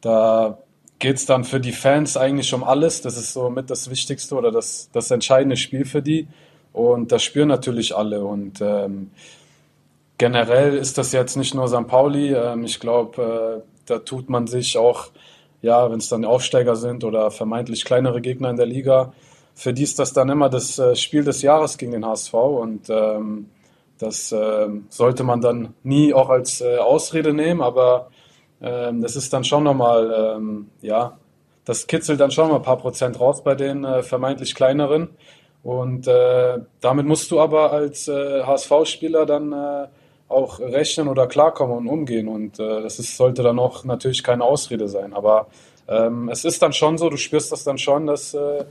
da 0.00 0.58
geht 1.00 1.16
es 1.16 1.26
dann 1.26 1.44
für 1.44 1.60
die 1.60 1.72
Fans 1.72 2.16
eigentlich 2.16 2.54
um 2.54 2.62
alles. 2.62 3.02
Das 3.02 3.16
ist 3.16 3.32
so 3.32 3.50
mit 3.50 3.68
das 3.68 3.90
Wichtigste 3.90 4.36
oder 4.36 4.52
das, 4.52 4.90
das 4.92 5.10
entscheidende 5.10 5.56
Spiel 5.56 5.84
für 5.84 6.02
die. 6.02 6.28
Und 6.72 7.10
das 7.10 7.24
spüren 7.24 7.48
natürlich 7.48 7.96
alle. 7.96 8.24
Und 8.24 8.60
ähm, 8.60 9.10
generell 10.18 10.76
ist 10.76 10.96
das 10.96 11.10
jetzt 11.10 11.36
nicht 11.36 11.54
nur 11.54 11.66
St. 11.66 11.88
Pauli. 11.88 12.32
Ähm, 12.32 12.62
ich 12.62 12.78
glaube, 12.78 13.64
äh, 13.64 13.68
da 13.86 13.98
tut 13.98 14.30
man 14.30 14.46
sich 14.46 14.78
auch, 14.78 15.08
ja, 15.62 15.90
wenn 15.90 15.98
es 15.98 16.08
dann 16.08 16.24
Aufsteiger 16.24 16.76
sind 16.76 17.02
oder 17.02 17.32
vermeintlich 17.32 17.84
kleinere 17.84 18.20
Gegner 18.20 18.50
in 18.50 18.56
der 18.56 18.66
Liga, 18.66 19.12
für 19.58 19.72
die 19.72 19.82
ist 19.82 19.98
das 19.98 20.12
dann 20.12 20.28
immer 20.28 20.48
das 20.48 20.78
äh, 20.78 20.94
Spiel 20.94 21.24
des 21.24 21.42
Jahres 21.42 21.78
gegen 21.78 21.90
den 21.90 22.06
HSV. 22.06 22.32
Und 22.32 22.88
ähm, 22.90 23.50
das 23.98 24.30
äh, 24.30 24.68
sollte 24.88 25.24
man 25.24 25.40
dann 25.40 25.74
nie 25.82 26.14
auch 26.14 26.28
als 26.28 26.60
äh, 26.60 26.76
Ausrede 26.76 27.34
nehmen, 27.34 27.60
aber 27.60 28.08
ähm, 28.62 29.02
das 29.02 29.16
ist 29.16 29.32
dann 29.32 29.42
schon 29.42 29.64
nochmal, 29.64 30.36
ähm, 30.36 30.70
ja, 30.80 31.18
das 31.64 31.88
kitzelt 31.88 32.20
dann 32.20 32.30
schon 32.30 32.50
mal 32.50 32.56
ein 32.56 32.62
paar 32.62 32.78
Prozent 32.78 33.18
raus 33.18 33.42
bei 33.42 33.56
den 33.56 33.84
äh, 33.84 34.04
vermeintlich 34.04 34.54
kleineren. 34.54 35.08
Und 35.64 36.06
äh, 36.06 36.60
damit 36.80 37.06
musst 37.06 37.28
du 37.32 37.40
aber 37.40 37.72
als 37.72 38.06
äh, 38.06 38.44
HSV-Spieler 38.44 39.26
dann 39.26 39.52
äh, 39.52 39.88
auch 40.28 40.60
rechnen 40.60 41.08
oder 41.08 41.26
klarkommen 41.26 41.78
und 41.78 41.88
umgehen. 41.88 42.28
Und 42.28 42.60
äh, 42.60 42.80
das 42.80 43.00
ist, 43.00 43.16
sollte 43.16 43.42
dann 43.42 43.58
auch 43.58 43.82
natürlich 43.82 44.22
keine 44.22 44.44
Ausrede 44.44 44.86
sein. 44.86 45.14
Aber 45.14 45.48
ähm, 45.88 46.28
es 46.28 46.44
ist 46.44 46.62
dann 46.62 46.72
schon 46.72 46.96
so, 46.96 47.10
du 47.10 47.16
spürst 47.16 47.50
das 47.50 47.64
dann 47.64 47.78
schon, 47.78 48.06
dass 48.06 48.34
äh, 48.34 48.64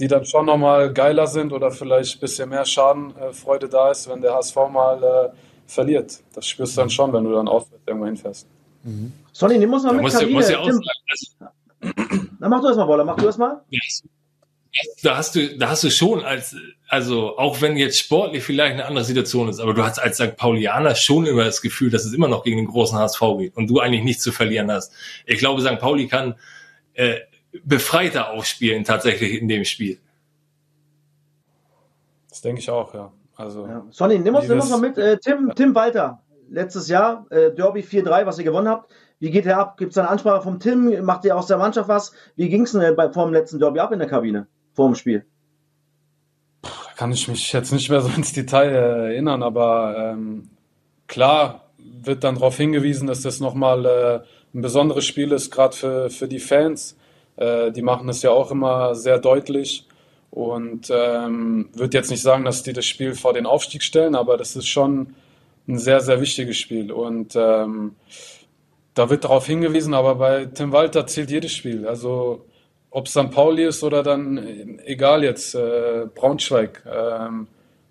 die 0.00 0.08
dann 0.08 0.24
schon 0.24 0.46
nochmal 0.46 0.92
geiler 0.92 1.26
sind 1.26 1.52
oder 1.52 1.70
vielleicht 1.70 2.16
ein 2.16 2.20
bisschen 2.20 2.48
mehr 2.48 2.64
Schadenfreude 2.64 3.68
da 3.68 3.90
ist, 3.90 4.08
wenn 4.08 4.22
der 4.22 4.34
HSV 4.34 4.56
mal 4.72 5.02
äh, 5.02 5.36
verliert. 5.66 6.20
Das 6.32 6.46
spürst 6.46 6.76
du 6.76 6.80
dann 6.80 6.90
schon, 6.90 7.12
wenn 7.12 7.24
du 7.24 7.32
dann 7.32 7.46
auswärts 7.46 7.82
irgendwo 7.86 8.06
hinfährst. 8.06 8.46
Mhm. 8.82 9.12
Sonny, 9.32 9.58
den 9.58 9.68
muss 9.68 9.82
man 9.82 9.96
mit 9.96 10.04
muss, 10.04 10.14
Kabine. 10.14 10.32
Muss 10.32 10.48
ja 10.48 10.58
auch 10.58 10.66
sagen, 10.66 10.80
also, 11.10 12.24
Na, 12.38 12.48
mach 12.48 12.62
du 12.62 12.68
das 12.68 12.76
mal, 12.78 12.86
Boller, 12.86 13.04
mach 13.04 13.16
du 13.16 13.26
das 13.26 13.36
mal. 13.36 13.60
da 15.02 15.18
hast 15.18 15.36
du, 15.36 15.58
da 15.58 15.68
hast 15.68 15.84
du 15.84 15.90
schon 15.90 16.24
als, 16.24 16.56
also 16.88 17.36
auch 17.36 17.60
wenn 17.60 17.76
jetzt 17.76 17.98
sportlich 17.98 18.42
vielleicht 18.42 18.72
eine 18.72 18.86
andere 18.86 19.04
Situation 19.04 19.50
ist, 19.50 19.60
aber 19.60 19.74
du 19.74 19.84
hast 19.84 19.98
als 19.98 20.16
St. 20.16 20.36
Paulianer 20.36 20.94
schon 20.94 21.26
immer 21.26 21.44
das 21.44 21.60
Gefühl, 21.60 21.90
dass 21.90 22.06
es 22.06 22.14
immer 22.14 22.28
noch 22.28 22.42
gegen 22.42 22.56
den 22.56 22.68
großen 22.68 22.98
HSV 22.98 23.20
geht 23.36 23.54
und 23.54 23.68
du 23.68 23.80
eigentlich 23.80 24.02
nichts 24.02 24.22
zu 24.22 24.32
verlieren 24.32 24.72
hast. 24.72 24.92
Ich 25.26 25.38
glaube, 25.38 25.60
St. 25.60 25.78
Pauli 25.78 26.08
kann 26.08 26.36
äh, 26.94 27.16
befreiter 27.64 28.30
aufspielen 28.30 28.84
tatsächlich 28.84 29.40
in 29.40 29.48
dem 29.48 29.64
Spiel. 29.64 29.98
Das 32.28 32.40
denke 32.40 32.60
ich 32.60 32.70
auch, 32.70 32.94
ja. 32.94 33.12
Also, 33.36 33.66
ja. 33.66 33.86
Sonny, 33.90 34.18
nimm 34.18 34.34
uns, 34.34 34.48
nimm 34.48 34.60
uns 34.60 34.70
mal 34.70 34.80
mit. 34.80 34.98
Äh, 34.98 35.18
Tim, 35.18 35.52
Tim 35.54 35.74
Walter, 35.74 36.22
letztes 36.50 36.88
Jahr, 36.88 37.26
äh, 37.30 37.52
Derby 37.52 37.80
4-3, 37.80 38.26
was 38.26 38.38
ihr 38.38 38.44
gewonnen 38.44 38.68
habt. 38.68 38.90
Wie 39.18 39.30
geht 39.30 39.46
er 39.46 39.58
ab? 39.58 39.76
Gibt 39.76 39.92
es 39.92 39.98
eine 39.98 40.08
Ansprache 40.08 40.42
vom 40.42 40.60
Tim? 40.60 41.04
Macht 41.04 41.24
ihr 41.24 41.36
aus 41.36 41.46
der 41.46 41.58
Mannschaft 41.58 41.88
was? 41.88 42.12
Wie 42.36 42.48
ging 42.48 42.62
es 42.62 42.72
denn 42.72 42.96
bei, 42.96 43.12
vor 43.12 43.26
dem 43.26 43.34
letzten 43.34 43.58
Derby 43.58 43.80
ab 43.80 43.92
in 43.92 43.98
der 43.98 44.08
Kabine, 44.08 44.46
vor 44.74 44.88
dem 44.88 44.94
Spiel? 44.94 45.24
Kann 46.96 47.12
ich 47.12 47.28
mich 47.28 47.52
jetzt 47.52 47.72
nicht 47.72 47.88
mehr 47.88 48.00
so 48.00 48.10
ins 48.14 48.32
Detail 48.32 48.70
erinnern, 48.70 49.42
aber 49.42 50.12
ähm, 50.12 50.50
klar 51.06 51.70
wird 51.78 52.24
dann 52.24 52.36
darauf 52.36 52.56
hingewiesen, 52.56 53.06
dass 53.06 53.22
das 53.22 53.40
nochmal 53.40 53.86
äh, 53.86 54.20
ein 54.54 54.62
besonderes 54.62 55.04
Spiel 55.04 55.32
ist, 55.32 55.50
gerade 55.50 55.76
für, 55.76 56.10
für 56.10 56.28
die 56.28 56.40
Fans. 56.40 56.96
Äh, 57.40 57.72
die 57.72 57.82
machen 57.82 58.08
es 58.08 58.22
ja 58.22 58.30
auch 58.30 58.50
immer 58.50 58.94
sehr 58.94 59.18
deutlich 59.18 59.86
und 60.30 60.90
ähm, 60.94 61.70
würde 61.72 61.96
jetzt 61.96 62.10
nicht 62.10 62.22
sagen, 62.22 62.44
dass 62.44 62.62
die 62.62 62.72
das 62.72 62.86
Spiel 62.86 63.14
vor 63.14 63.32
den 63.32 63.46
Aufstieg 63.46 63.82
stellen, 63.82 64.14
aber 64.14 64.36
das 64.36 64.54
ist 64.54 64.68
schon 64.68 65.14
ein 65.66 65.78
sehr, 65.78 66.00
sehr 66.00 66.20
wichtiges 66.20 66.56
Spiel. 66.58 66.92
Und 66.92 67.34
ähm, 67.34 67.96
da 68.94 69.10
wird 69.10 69.24
darauf 69.24 69.46
hingewiesen, 69.46 69.94
aber 69.94 70.16
bei 70.16 70.44
Tim 70.44 70.72
Walter 70.72 71.06
zählt 71.06 71.30
jedes 71.30 71.52
Spiel. 71.52 71.86
Also 71.88 72.44
ob 72.90 73.06
es 73.06 73.12
St. 73.12 73.30
Pauli 73.30 73.64
ist 73.64 73.82
oder 73.82 74.02
dann, 74.02 74.78
egal 74.84 75.24
jetzt, 75.24 75.54
äh, 75.54 76.06
Braunschweig, 76.14 76.84
ähm, 76.86 77.46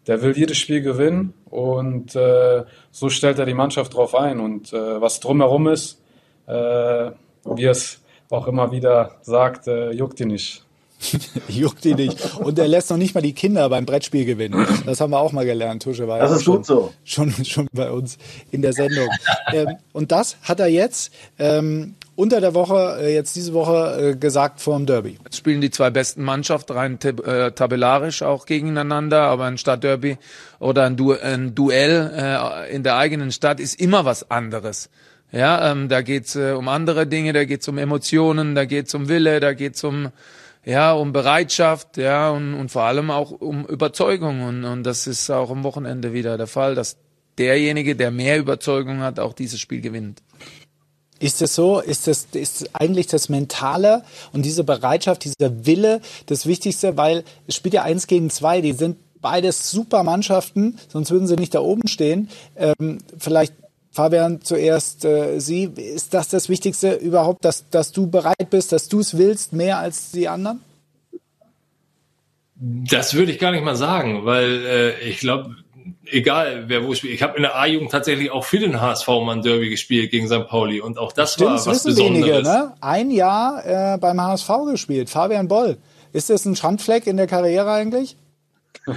der 0.08 0.22
will 0.22 0.38
jedes 0.38 0.58
Spiel 0.58 0.82
gewinnen 0.82 1.34
und 1.50 2.16
äh, 2.16 2.64
so 2.92 3.10
stellt 3.10 3.40
er 3.40 3.46
die 3.46 3.54
Mannschaft 3.54 3.94
drauf 3.96 4.16
ein. 4.16 4.40
Und 4.40 4.74
äh, 4.74 5.02
was 5.02 5.20
drumherum 5.20 5.68
ist, 5.68 6.02
äh, 6.48 7.12
wie 7.46 7.66
es 7.66 8.02
auch 8.30 8.48
immer 8.48 8.72
wieder 8.72 9.16
sagt, 9.22 9.68
äh, 9.68 9.92
juckt 9.92 10.20
ihn 10.20 10.30
nicht. 10.30 10.64
Juckt 11.48 11.86
ihn 11.86 11.96
nicht. 11.96 12.36
Und 12.36 12.60
er 12.60 12.68
lässt 12.68 12.90
noch 12.90 12.98
nicht 12.98 13.16
mal 13.16 13.22
die 13.22 13.34
Kinder 13.34 13.70
beim 13.70 13.86
Brettspiel 13.86 14.26
gewinnen. 14.26 14.66
Das 14.86 15.00
haben 15.00 15.12
wir 15.12 15.20
auch 15.20 15.32
mal 15.32 15.46
gelernt. 15.46 15.84
Tusche 15.84 16.08
war 16.08 16.20
das 16.20 16.32
ja 16.32 16.36
ist 16.36 16.44
schon, 16.44 16.56
gut 16.58 16.66
so. 16.66 16.94
Schon, 17.06 17.32
schon 17.46 17.68
bei 17.72 17.90
uns 17.90 18.18
in 18.52 18.62
der 18.62 18.74
Sendung. 18.74 19.08
ähm, 19.54 19.78
und 19.94 20.12
das 20.12 20.38
hat 20.44 20.60
er 20.60 20.68
jetzt 20.68 21.14
ähm, 21.38 21.96
unter 22.16 22.42
der 22.42 22.54
Woche, 22.54 22.98
äh, 23.00 23.14
jetzt 23.14 23.36
diese 23.38 23.54
Woche 23.54 24.10
äh, 24.12 24.16
gesagt 24.16 24.60
vor 24.60 24.76
dem 24.76 24.86
Derby. 24.86 25.18
Jetzt 25.24 25.38
spielen 25.38 25.62
die 25.62 25.72
zwei 25.72 25.90
besten 25.90 26.22
Mannschaften 26.24 26.74
rein 26.74 27.00
äh, 27.02 27.52
tabellarisch 27.54 28.22
auch 28.22 28.46
gegeneinander, 28.46 29.22
aber 29.22 29.46
ein 29.46 29.58
Stadtderby 29.58 30.18
oder 30.60 30.84
ein, 30.86 30.98
du 30.98 31.14
ein 31.14 31.56
Duell 31.56 32.12
äh, 32.14 32.76
in 32.76 32.84
der 32.84 32.98
eigenen 32.98 33.32
Stadt 33.32 33.62
ist 33.62 33.80
immer 33.80 34.04
was 34.04 34.30
anderes. 34.30 34.90
Ja, 35.32 35.72
ähm, 35.72 35.90
da 35.90 36.02
geht's 36.02 36.36
äh, 36.36 36.54
um 36.54 36.68
andere 36.68 37.06
Dinge, 37.06 37.34
da 37.34 37.46
geht's 37.46 37.68
um 37.68 37.78
Emotionen, 37.78 38.56
da 38.56 38.66
geht's 38.66 38.96
um 38.96 39.10
Wille, 39.10 39.40
da 39.40 39.54
geht's 39.54 39.84
um 39.84 40.12
ja, 40.66 40.94
um 40.94 41.14
Bereitschaft, 41.14 41.98
ja, 41.98 42.30
und, 42.30 42.54
und 42.54 42.70
vor 42.70 42.84
allem 42.84 43.12
auch 43.12 43.32
um 43.32 43.66
Überzeugung. 43.66 44.42
Und, 44.42 44.66
und 44.66 44.84
das 44.84 45.08
ist 45.08 45.30
auch 45.30 45.50
am 45.52 45.64
Wochenende 45.64 46.14
wieder 46.14 46.38
der 46.38 46.48
Fall, 46.48 46.76
dass 46.76 46.98
derjenige, 47.38 47.96
der 47.96 48.12
mehr 48.12 48.38
Überzeugung 48.38 49.00
hat, 49.00 49.20
auch 49.20 49.34
dieses 49.34 49.60
Spiel 49.60 49.82
gewinnt. 49.82 50.22
Ist 51.20 51.42
es 51.42 51.56
so? 51.56 51.80
Ist 51.80 52.08
das 52.08 52.28
ist 52.34 52.70
eigentlich 52.74 53.08
das 53.08 53.30
Mentale 53.30 54.04
und 54.32 54.44
diese 54.46 54.64
Bereitschaft, 54.64 55.26
dieser 55.26 55.66
Wille 55.66 56.02
das 56.28 56.46
Wichtigste, 56.46 56.96
weil 56.98 57.24
es 57.48 57.56
spielt 57.56 57.74
ja 57.74 57.84
eins 57.84 58.08
gegen 58.08 58.30
zwei, 58.30 58.62
die 58.62 58.72
sind 58.72 58.98
beides 59.22 59.70
super 59.70 60.04
Mannschaften, 60.04 60.78
sonst 60.88 61.12
würden 61.12 61.28
sie 61.28 61.36
nicht 61.36 61.54
da 61.56 61.60
oben 61.60 61.88
stehen. 61.90 62.30
Ähm, 62.56 63.00
vielleicht 63.18 63.54
Fabian, 63.92 64.42
zuerst 64.42 65.06
äh, 65.06 65.40
Sie. 65.40 65.64
Ist 65.64 66.14
das 66.14 66.30
das 66.30 66.50
Wichtigste 66.50 66.94
überhaupt, 66.94 67.44
dass, 67.44 67.70
dass 67.70 67.92
du 67.92 68.08
bereit 68.08 68.50
bist, 68.50 68.72
dass 68.72 68.88
du 68.88 69.00
es 69.00 69.18
willst, 69.18 69.54
mehr 69.54 69.80
als 69.80 70.12
die 70.12 70.28
anderen? 70.28 70.62
Das 72.56 73.14
würde 73.14 73.32
ich 73.32 73.40
gar 73.40 73.52
nicht 73.52 73.64
mal 73.64 73.76
sagen, 73.76 74.26
weil 74.26 74.66
äh, 74.66 75.00
ich 75.10 75.20
glaube, 75.20 75.56
egal 76.06 76.66
wer 76.68 76.86
wo 76.86 76.94
spielt. 76.94 77.14
Ich 77.14 77.24
habe 77.24 77.38
in 77.38 77.44
der 77.44 77.56
A-Jugend 77.56 77.92
tatsächlich 77.92 78.32
auch 78.32 78.44
für 78.44 78.60
den 78.60 78.82
HSV 78.82 79.08
mal 79.08 79.38
ein 79.38 79.42
Derby 79.42 79.70
gespielt 79.70 80.12
gegen 80.12 80.28
St. 80.28 80.48
Pauli 80.48 80.82
und 80.82 80.98
auch 80.98 81.12
das 81.12 81.34
Stimmt, 81.34 81.50
war 81.50 81.56
was 81.56 81.68
wissen 81.68 81.96
Besonderes. 81.96 82.30
Wenige, 82.30 82.44
ne? 82.44 82.74
Ein 82.82 83.12
Jahr 83.12 83.66
äh, 83.66 83.98
beim 83.98 84.22
HSV 84.22 84.50
gespielt, 84.72 85.10
Fabian 85.10 85.48
Boll. 85.48 85.78
Ist 86.12 86.30
das 86.30 86.46
ein 86.46 86.56
Schandfleck 86.56 87.08
in 87.08 87.18
der 87.18 87.28
Karriere 87.28 87.72
eigentlich? 87.72 88.18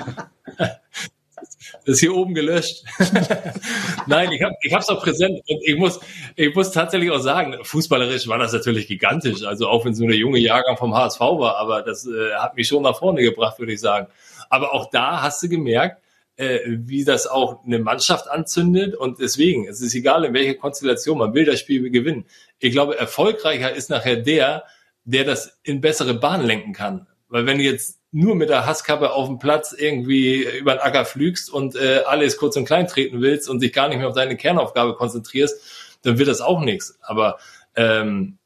ist 1.84 2.00
hier 2.00 2.14
oben 2.14 2.34
gelöscht. 2.34 2.84
Nein, 4.06 4.32
ich 4.32 4.42
habe 4.42 4.54
ich 4.62 4.72
hab's 4.72 4.88
auch 4.88 5.02
präsent 5.02 5.40
und 5.48 5.60
ich 5.62 5.76
muss 5.76 6.00
ich 6.36 6.54
muss 6.54 6.70
tatsächlich 6.70 7.10
auch 7.10 7.20
sagen, 7.20 7.56
fußballerisch 7.62 8.28
war 8.28 8.38
das 8.38 8.52
natürlich 8.52 8.86
gigantisch, 8.88 9.44
also 9.44 9.68
auch 9.68 9.84
wenn 9.84 9.94
so 9.94 10.04
eine 10.04 10.14
junge 10.14 10.38
Jahrgang 10.38 10.76
vom 10.76 10.94
HSV 10.94 11.20
war, 11.20 11.56
aber 11.56 11.82
das 11.82 12.06
äh, 12.06 12.34
hat 12.34 12.56
mich 12.56 12.68
schon 12.68 12.82
nach 12.82 12.98
vorne 12.98 13.22
gebracht, 13.22 13.58
würde 13.58 13.72
ich 13.72 13.80
sagen. 13.80 14.06
Aber 14.48 14.74
auch 14.74 14.90
da 14.90 15.22
hast 15.22 15.42
du 15.42 15.48
gemerkt, 15.48 16.02
äh, 16.36 16.60
wie 16.66 17.04
das 17.04 17.26
auch 17.26 17.64
eine 17.64 17.78
Mannschaft 17.78 18.28
anzündet 18.28 18.94
und 18.94 19.18
deswegen, 19.18 19.66
es 19.66 19.80
ist 19.80 19.94
egal 19.94 20.24
in 20.24 20.34
welcher 20.34 20.54
Konstellation, 20.54 21.18
man 21.18 21.34
will 21.34 21.44
das 21.44 21.60
Spiel 21.60 21.90
gewinnen. 21.90 22.26
Ich 22.58 22.72
glaube, 22.72 22.98
erfolgreicher 22.98 23.72
ist 23.72 23.90
nachher 23.90 24.16
der, 24.16 24.64
der 25.04 25.24
das 25.24 25.58
in 25.62 25.80
bessere 25.80 26.14
Bahn 26.14 26.44
lenken 26.44 26.72
kann. 26.72 27.06
Weil 27.28 27.46
wenn 27.46 27.60
jetzt 27.60 28.01
nur 28.12 28.34
mit 28.34 28.50
der 28.50 28.66
Hasskappe 28.66 29.12
auf 29.12 29.26
dem 29.26 29.38
Platz 29.38 29.74
irgendwie 29.76 30.44
über 30.44 30.74
den 30.74 30.80
Acker 30.80 31.06
flügst 31.06 31.50
und 31.50 31.74
äh, 31.74 32.02
alles 32.06 32.36
kurz 32.36 32.56
und 32.56 32.66
klein 32.66 32.86
treten 32.86 33.22
willst 33.22 33.48
und 33.48 33.62
dich 33.62 33.72
gar 33.72 33.88
nicht 33.88 33.98
mehr 33.98 34.08
auf 34.08 34.14
deine 34.14 34.36
Kernaufgabe 34.36 34.94
konzentrierst, 34.94 35.98
dann 36.02 36.18
wird 36.18 36.28
das 36.28 36.42
auch 36.42 36.60
nichts. 36.60 36.98
Aber 37.00 37.38
ähm, 37.74 38.36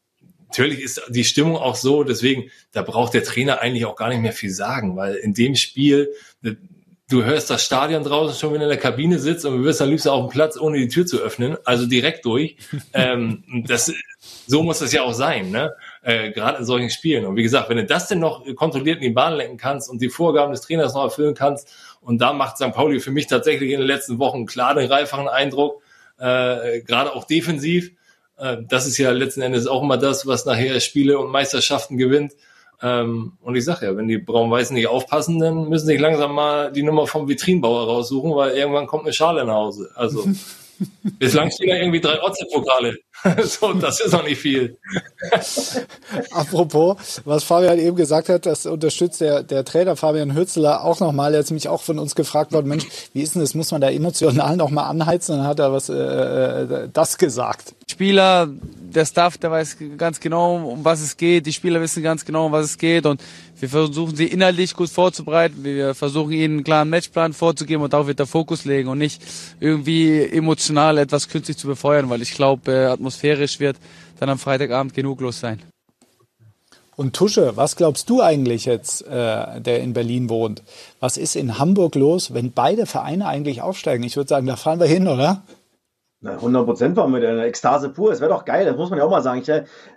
natürlich 0.48 0.80
ist 0.80 1.02
die 1.08 1.24
Stimmung 1.24 1.56
auch 1.56 1.74
so, 1.74 2.04
deswegen, 2.04 2.50
da 2.72 2.82
braucht 2.82 3.14
der 3.14 3.24
Trainer 3.24 3.60
eigentlich 3.60 3.86
auch 3.86 3.96
gar 3.96 4.08
nicht 4.08 4.20
mehr 4.20 4.32
viel 4.32 4.50
sagen, 4.50 4.96
weil 4.96 5.16
in 5.16 5.34
dem 5.34 5.56
Spiel, 5.56 6.12
du 7.08 7.24
hörst 7.24 7.50
das 7.50 7.64
Stadion 7.64 8.04
draußen 8.04 8.38
schon, 8.38 8.52
wenn 8.52 8.60
du 8.60 8.66
in 8.66 8.70
der 8.70 8.78
Kabine 8.78 9.18
sitzt 9.18 9.44
und 9.44 9.58
du 9.58 9.64
wirst 9.64 9.80
dann 9.80 9.90
liebst 9.90 10.08
auf 10.08 10.28
dem 10.28 10.32
Platz, 10.32 10.56
ohne 10.56 10.78
die 10.78 10.88
Tür 10.88 11.06
zu 11.06 11.18
öffnen, 11.18 11.56
also 11.64 11.86
direkt 11.86 12.24
durch. 12.24 12.56
ähm, 12.92 13.64
das, 13.66 13.92
so 14.46 14.62
muss 14.62 14.78
das 14.78 14.92
ja 14.92 15.02
auch 15.02 15.12
sein, 15.12 15.50
ne? 15.50 15.72
Äh, 16.06 16.30
gerade 16.30 16.58
in 16.58 16.64
solchen 16.64 16.88
Spielen. 16.88 17.26
Und 17.26 17.34
wie 17.34 17.42
gesagt, 17.42 17.68
wenn 17.68 17.78
du 17.78 17.84
das 17.84 18.06
denn 18.06 18.20
noch 18.20 18.44
kontrolliert 18.54 18.98
in 18.98 19.02
die 19.02 19.10
Bahn 19.10 19.34
lenken 19.34 19.56
kannst 19.56 19.90
und 19.90 20.00
die 20.00 20.08
Vorgaben 20.08 20.52
des 20.52 20.60
Trainers 20.60 20.94
noch 20.94 21.02
erfüllen 21.02 21.34
kannst, 21.34 21.68
und 22.00 22.18
da 22.20 22.32
macht 22.32 22.58
St. 22.58 22.70
Pauli 22.72 23.00
für 23.00 23.10
mich 23.10 23.26
tatsächlich 23.26 23.72
in 23.72 23.80
den 23.80 23.88
letzten 23.88 24.20
Wochen 24.20 24.46
klar 24.46 24.76
den 24.76 24.88
reifachen 24.88 25.26
Eindruck, 25.26 25.82
äh, 26.20 26.80
gerade 26.82 27.12
auch 27.12 27.24
defensiv. 27.24 27.90
Äh, 28.38 28.58
das 28.68 28.86
ist 28.86 28.98
ja 28.98 29.10
letzten 29.10 29.42
Endes 29.42 29.66
auch 29.66 29.82
immer 29.82 29.98
das, 29.98 30.28
was 30.28 30.46
nachher 30.46 30.78
Spiele 30.78 31.18
und 31.18 31.32
Meisterschaften 31.32 31.98
gewinnt. 31.98 32.34
Ähm, 32.80 33.32
und 33.42 33.56
ich 33.56 33.64
sage 33.64 33.86
ja, 33.86 33.96
wenn 33.96 34.06
die 34.06 34.18
Braun-Weißen 34.18 34.76
nicht 34.76 34.86
aufpassen, 34.86 35.40
dann 35.40 35.68
müssen 35.68 35.86
sie 35.86 35.94
sich 35.94 36.00
langsam 36.00 36.36
mal 36.36 36.70
die 36.70 36.84
Nummer 36.84 37.08
vom 37.08 37.26
Vitrinbauer 37.26 37.84
raussuchen, 37.84 38.32
weil 38.36 38.52
irgendwann 38.56 38.86
kommt 38.86 39.02
eine 39.02 39.12
Schale 39.12 39.44
nach 39.44 39.54
Hause. 39.54 39.90
Also 39.96 40.24
bislang 41.18 41.50
stehen 41.50 41.70
da 41.70 41.76
irgendwie 41.76 42.00
drei 42.00 42.22
Otze-Pokale. 42.22 42.96
so, 43.44 43.72
das 43.74 44.00
ist 44.00 44.12
noch 44.12 44.24
nicht 44.24 44.40
viel. 44.40 44.78
Apropos, 46.30 47.22
was 47.24 47.44
Fabian 47.44 47.78
eben 47.78 47.96
gesagt 47.96 48.28
hat, 48.28 48.46
das 48.46 48.66
unterstützt 48.66 49.20
der, 49.20 49.42
der 49.42 49.64
Trainer 49.64 49.96
Fabian 49.96 50.34
Hützeler 50.34 50.84
auch 50.84 51.00
nochmal. 51.00 51.34
Er 51.34 51.40
hat 51.40 51.50
nämlich 51.50 51.68
auch 51.68 51.82
von 51.82 51.98
uns 51.98 52.14
gefragt 52.14 52.52
worden, 52.52 52.68
Mensch, 52.68 52.86
wie 53.12 53.22
ist 53.22 53.34
denn 53.34 53.42
das? 53.42 53.54
Muss 53.54 53.70
man 53.70 53.80
da 53.80 53.90
emotional 53.90 54.56
nochmal 54.56 54.86
anheizen? 54.90 55.38
Dann 55.38 55.46
hat 55.46 55.58
er 55.58 55.72
was 55.72 55.88
äh, 55.88 55.94
äh, 55.94 56.88
das 56.92 57.18
gesagt. 57.18 57.74
Spieler, 57.88 58.48
der 58.48 59.06
Staff, 59.06 59.38
der 59.38 59.50
weiß 59.50 59.76
ganz 59.96 60.20
genau, 60.20 60.56
um 60.56 60.84
was 60.84 61.00
es 61.00 61.16
geht. 61.16 61.46
Die 61.46 61.52
Spieler 61.52 61.80
wissen 61.80 62.02
ganz 62.02 62.24
genau, 62.24 62.46
um 62.46 62.52
was 62.52 62.66
es 62.66 62.78
geht. 62.78 63.06
Und 63.06 63.22
wir 63.58 63.68
versuchen 63.68 64.16
sie 64.16 64.26
inhaltlich 64.26 64.74
gut 64.74 64.90
vorzubereiten. 64.90 65.64
Wir 65.64 65.94
versuchen 65.94 66.32
ihnen 66.32 66.56
einen 66.56 66.64
klaren 66.64 66.90
Matchplan 66.90 67.32
vorzugeben 67.32 67.82
und 67.82 67.92
darauf 67.92 68.06
wird 68.06 68.18
der 68.18 68.26
Fokus 68.26 68.64
legen 68.64 68.88
und 68.88 68.98
nicht 68.98 69.22
irgendwie 69.60 70.20
emotional 70.20 70.98
etwas 70.98 71.28
künstlich 71.28 71.56
zu 71.56 71.66
befeuern, 71.66 72.10
weil 72.10 72.22
ich 72.22 72.34
glaube, 72.34 72.72
äh, 72.72 73.02
atmosphärisch 73.06 73.60
wird 73.60 73.76
dann 74.18 74.28
am 74.28 74.38
Freitagabend 74.38 74.92
genug 74.92 75.20
los 75.20 75.38
sein. 75.38 75.62
Und 76.96 77.14
Tusche, 77.14 77.56
was 77.56 77.76
glaubst 77.76 78.08
du 78.08 78.22
eigentlich 78.22 78.64
jetzt, 78.64 79.06
äh, 79.06 79.60
der 79.60 79.80
in 79.80 79.92
Berlin 79.92 80.30
wohnt? 80.30 80.62
Was 80.98 81.18
ist 81.18 81.36
in 81.36 81.58
Hamburg 81.58 81.94
los, 81.94 82.32
wenn 82.32 82.52
beide 82.52 82.86
Vereine 82.86 83.26
eigentlich 83.26 83.60
aufsteigen? 83.60 84.02
Ich 84.02 84.16
würde 84.16 84.28
sagen, 84.28 84.46
da 84.46 84.56
fahren 84.56 84.80
wir 84.80 84.86
hin, 84.86 85.06
oder? 85.06 85.42
100 86.24 86.64
Prozent 86.64 86.96
waren 86.96 87.12
wir 87.12 87.20
der 87.20 87.38
Ekstase 87.44 87.90
pur. 87.90 88.10
Es 88.10 88.20
wäre 88.20 88.30
doch 88.30 88.46
geil, 88.46 88.64
das 88.64 88.76
muss 88.76 88.88
man 88.88 88.98
ja 88.98 89.04
auch 89.04 89.10
mal 89.10 89.22
sagen. 89.22 89.42
Ich, 89.42 89.50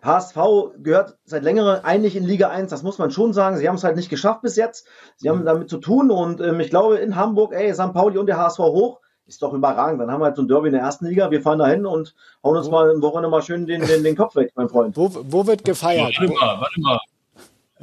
HSV 0.03 0.37
äh, 0.37 0.81
gehört 0.83 1.17
seit 1.23 1.43
längerem 1.43 1.79
eigentlich 1.83 2.17
in 2.17 2.25
Liga 2.25 2.49
1, 2.49 2.69
das 2.69 2.83
muss 2.83 2.99
man 2.99 3.09
schon 3.09 3.33
sagen. 3.33 3.57
Sie 3.57 3.67
haben 3.67 3.75
es 3.75 3.83
halt 3.85 3.95
nicht 3.95 4.09
geschafft 4.09 4.41
bis 4.41 4.57
jetzt. 4.57 4.85
Sie 5.15 5.29
haben 5.29 5.45
damit 5.45 5.69
zu 5.69 5.77
tun 5.77 6.11
und 6.11 6.41
ähm, 6.41 6.59
ich 6.59 6.69
glaube 6.69 6.97
in 6.97 7.15
Hamburg, 7.15 7.53
ey, 7.53 7.73
St. 7.73 7.93
Pauli 7.93 8.17
und 8.17 8.27
der 8.27 8.37
HSV 8.37 8.59
hoch, 8.59 8.99
ist 9.29 9.41
doch 9.41 9.53
überragend. 9.53 10.01
Dann 10.01 10.11
haben 10.11 10.21
wir 10.21 10.25
halt 10.25 10.35
so 10.35 10.41
ein 10.41 10.47
Derby 10.47 10.67
in 10.67 10.73
der 10.73 10.81
ersten 10.81 11.05
Liga. 11.05 11.31
Wir 11.31 11.41
fahren 11.41 11.59
da 11.59 11.67
hin 11.67 11.85
und 11.85 12.15
hauen 12.43 12.57
uns 12.57 12.69
mal 12.69 12.91
ein 12.93 13.01
Wochenende 13.01 13.29
mal 13.29 13.41
schön 13.41 13.65
den, 13.65 13.85
den, 13.85 14.03
den 14.03 14.15
Kopf 14.15 14.35
weg, 14.35 14.51
mein 14.55 14.67
Freund. 14.67 14.97
Wo, 14.97 15.09
wo 15.13 15.45
wird 15.45 15.63
gefeiert? 15.63 16.15
Warte 16.19 16.33
mal, 16.33 16.59
warte 16.59 16.81
mal. 16.81 16.99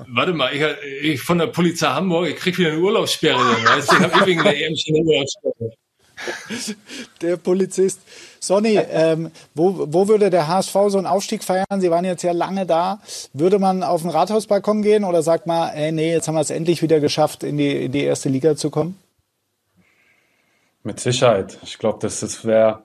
Warte 0.08 0.32
mal, 0.34 0.50
ich, 0.52 0.62
ich 1.02 1.22
von 1.22 1.38
der 1.38 1.46
Polizei 1.46 1.86
Hamburg, 1.86 2.28
ich 2.28 2.36
krieg 2.36 2.58
wieder 2.58 2.72
eine 2.72 2.80
Urlaubssperre. 2.80 3.38
Weißt 3.38 3.90
du? 3.90 3.96
Ich 3.96 4.02
habe 4.02 4.18
übrigens 4.18 4.42
der 4.42 4.66
EM 4.66 4.76
schon 4.76 4.96
eine 4.96 5.04
Urlaubssperre. 5.04 5.72
Der 7.20 7.36
Polizist. 7.36 8.00
Sonny, 8.40 8.78
ähm, 8.90 9.30
wo, 9.54 9.86
wo 9.92 10.08
würde 10.08 10.30
der 10.30 10.48
HSV 10.48 10.72
so 10.88 10.96
einen 10.96 11.06
Aufstieg 11.06 11.44
feiern? 11.44 11.78
Sie 11.78 11.90
waren 11.90 12.06
jetzt 12.06 12.22
ja 12.22 12.32
lange 12.32 12.64
da. 12.64 13.00
Würde 13.34 13.58
man 13.58 13.82
auf 13.82 14.00
den 14.00 14.10
Rathausbalkon 14.10 14.80
gehen 14.80 15.04
oder 15.04 15.22
sagt 15.22 15.46
man, 15.46 15.74
ey, 15.74 15.92
nee, 15.92 16.12
jetzt 16.12 16.26
haben 16.26 16.34
wir 16.36 16.40
es 16.40 16.48
endlich 16.48 16.80
wieder 16.80 17.00
geschafft, 17.00 17.42
in 17.42 17.58
die, 17.58 17.84
in 17.84 17.92
die 17.92 18.04
erste 18.04 18.30
Liga 18.30 18.56
zu 18.56 18.70
kommen? 18.70 18.98
Mit 20.86 21.00
Sicherheit. 21.00 21.58
Ich 21.64 21.78
glaube, 21.78 21.98
das, 22.00 22.20
das 22.20 22.44
wäre 22.44 22.84